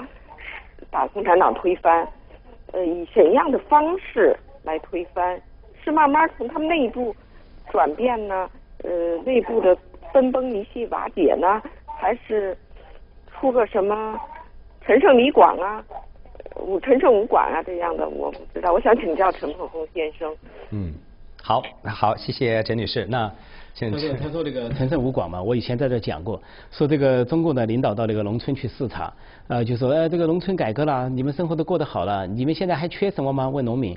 [0.92, 2.06] 把共产党推翻？
[2.72, 5.38] 呃，以怎样的方式来推翻？
[5.82, 7.14] 是慢慢从他们内部
[7.68, 8.48] 转变呢？
[8.84, 9.76] 呃，内部的
[10.12, 11.60] 分崩离析瓦解呢？
[12.00, 12.56] 还是
[13.32, 14.16] 出个什么
[14.80, 15.84] 陈胜李广啊、
[16.60, 18.08] 武陈胜武广啊这样的？
[18.08, 20.34] 我不知道，我想请教陈破空先生。
[20.70, 20.94] 嗯，
[21.42, 23.04] 好，好，谢谢陈女士。
[23.06, 23.30] 那。
[23.80, 29.12] 他说：“他说这个陈胜吴广嘛，我以前在这讲过，说这个中共的领导到这个农村去视察，
[29.46, 33.48] 呃，就说，呃，这个农村改革了，你们生活都过得好了，你们现在还缺什么吗？
[33.48, 33.96] 问农民。”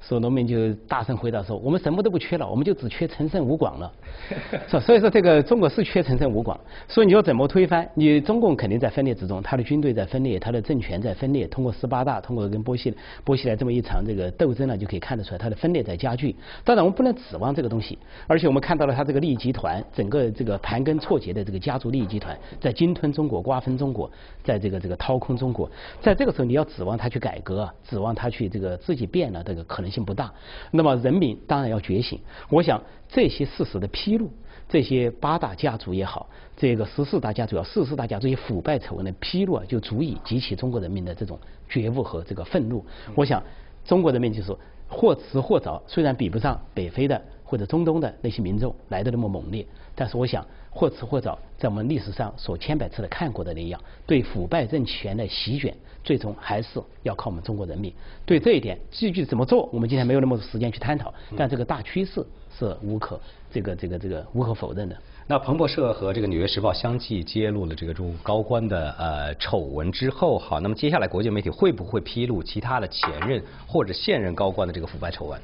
[0.00, 3.92] 说农民就大声回答说：“我们什么都不缺了，我们就只缺陈胜吴广了。
[4.66, 6.58] ”所所以说这个中国是缺陈胜吴广。
[6.88, 7.88] 所以你要怎么推翻？
[7.94, 11.46] 你中共肯定在分裂之中，他的军队在分裂，他的政权在分裂。
[11.46, 12.94] 通过十八大，通过跟波西
[13.24, 16.34] 波西来这么一场这个斗争呢，就可以看得出来，他的分裂在加剧。
[16.64, 24.10] 当然我们不能指望这个东西，而且我们看到了他这个利益集团，整个这个盘根错节的这个家族利益集团，在鲸吞中国、瓜分中国，
[24.42, 25.70] 在这个这个掏空中国。
[26.00, 30.32] 在这个时候，你要指望他去改革，指望他去这个自己变了，这个可能性不大。
[30.70, 32.20] 那么人民当然要觉醒。
[32.48, 34.30] 我想这些事实的披露，
[34.68, 41.38] 这些八大家族也好，这个十四大家族要四十大家这些腐败丑闻的披露啊，就足以激起中国人民的这种
[41.68, 42.84] 觉悟和这个愤怒。
[43.14, 43.42] 我想
[43.84, 44.54] 中国人民就是
[44.88, 47.20] 或迟或早，虽然比不上北非的
[47.50, 55.76] 或者中东的那些民众来的那么猛烈，但是我想或迟或早，在我们历史上所千百次的看过的那样，对腐败政权的席卷。
[56.02, 57.92] 最终还是要靠我们中国人民。
[58.24, 61.12] 对这一点，具体怎么做，我们今天没有那么多时间去探讨。
[61.36, 62.24] 但这个大趋势
[62.56, 63.20] 是无可
[63.50, 64.96] 这个这个这个无可否认的。
[65.26, 75.38] 那彭博社和这个《纽约时报》相继揭露了这个中高官的呃丑闻之后，好，那么接下来国际媒体会不会披露其他的前任或者现任高官的这个腐败丑闻？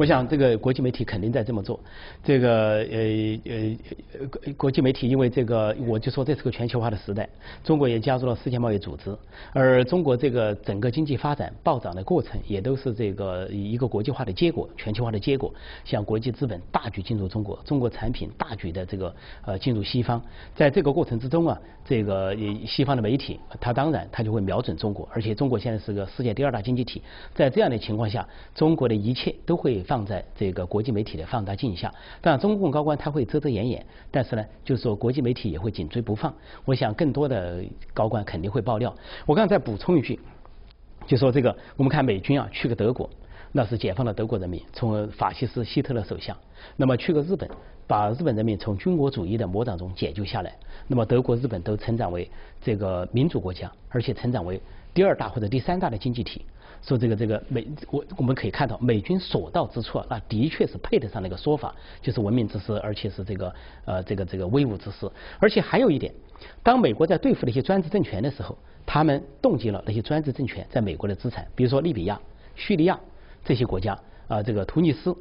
[0.00, 1.78] 我想这个国际媒体肯定在这么做。
[2.24, 7.28] 这个呃呃国际媒体因为这个，我就说这是个全球化的时代，
[7.62, 9.14] 中国也加入了世界贸易组织，
[9.52, 15.52] 而中国这个整个经济发展暴涨的过程，也都是这个一个国际化的结果，全球化的结果。
[15.84, 20.22] 像国际资本大举进入中国，中国产品大举的这个呃进入西方，
[20.56, 22.34] 在这个过程之中啊，这个
[22.66, 27.02] 西方的媒体，它当然它就会瞄准中国，而且中国现在是个世界第二大经济体，
[27.34, 29.84] 在这样的情况下，中国的一切都会。
[29.90, 36.32] 放在这个国际媒体的放大镜下，当然中共高官他会遮遮掩掩，但是呢，就是说国际媒体也会紧追不放。
[36.64, 37.60] 我想更多的
[37.92, 38.94] 高官肯定会爆料。
[39.26, 40.20] 我刚才再补充一句，
[41.08, 43.10] 就说这个我们看美军啊去个德国，
[43.50, 46.34] 那是解放了德国人民，从法西斯希特勒手下；
[46.76, 47.50] 那么去个日本，
[47.88, 50.54] 把日本人民从军国主义的魔掌中解救下来。
[50.86, 52.30] 那么德国、日本都成长为
[52.62, 54.62] 这个民主国家，而且成长为
[54.94, 56.44] 第二大或者第三大的经济体。
[56.82, 63.54] 说这个这个美我我们可以看到美军所到之处啊，那的确是配得上那个说法，就是文明之师，而且是这个
[63.84, 65.10] 呃这个这个威武之师。
[65.38, 66.12] 而且还有一点，
[66.62, 68.56] 当美国在对付那些专制政权的时候，
[68.86, 72.18] 他们冻结了那些专制政权在美国的资产，比如说利比亚、
[72.54, 72.98] 叙利亚
[73.44, 75.14] 这些国家啊，这个突尼斯，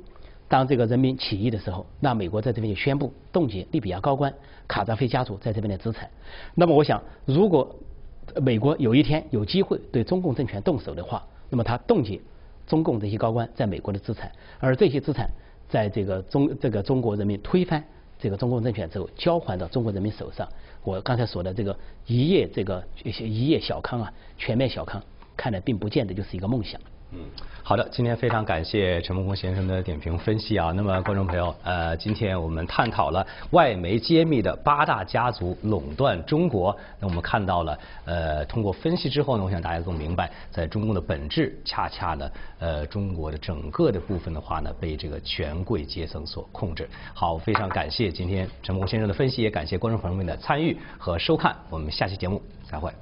[0.47, 4.33] 当这个人民起义的时候，那美国在这边就宣布冻结利比亚高官
[4.67, 6.09] 卡扎菲家族在这边的资产。
[6.55, 7.75] 那么我想，如果
[8.41, 12.19] 美国有一天有机会对中共政权动手的话，那么他冻结
[12.67, 15.29] 中共这些高官在美国的资产，而这些资产
[15.67, 17.83] 在这个中这个中国人民推翻
[18.17, 20.47] 这个中共政权之后，交还到中国人民手上。
[20.83, 25.03] 我刚才说的这个一夜这个一夜小康啊，全面小康，
[25.35, 26.79] 看来并不见得就是一个梦想。
[27.11, 27.21] 嗯，
[27.63, 30.71] 好的，今天非常感谢陈梦红先生的点评分析啊。
[30.75, 36.75] 那么，观众朋友，呃，今天我们探讨了外媒揭秘的八大家族垄断中国。
[36.99, 42.29] 那我们看到了，呃，通过分析之后呢，我想大家都明白，在中共的本质，恰恰呢，
[42.59, 46.87] 呃，中国的整个的部分的话呢，被这个权贵阶层所控制。
[47.15, 51.55] 好，非常感谢今天陈梦红先生的分析，也感谢观众朋友们的参与和收看。
[51.71, 52.39] 我们下期节目
[52.69, 52.93] 再会。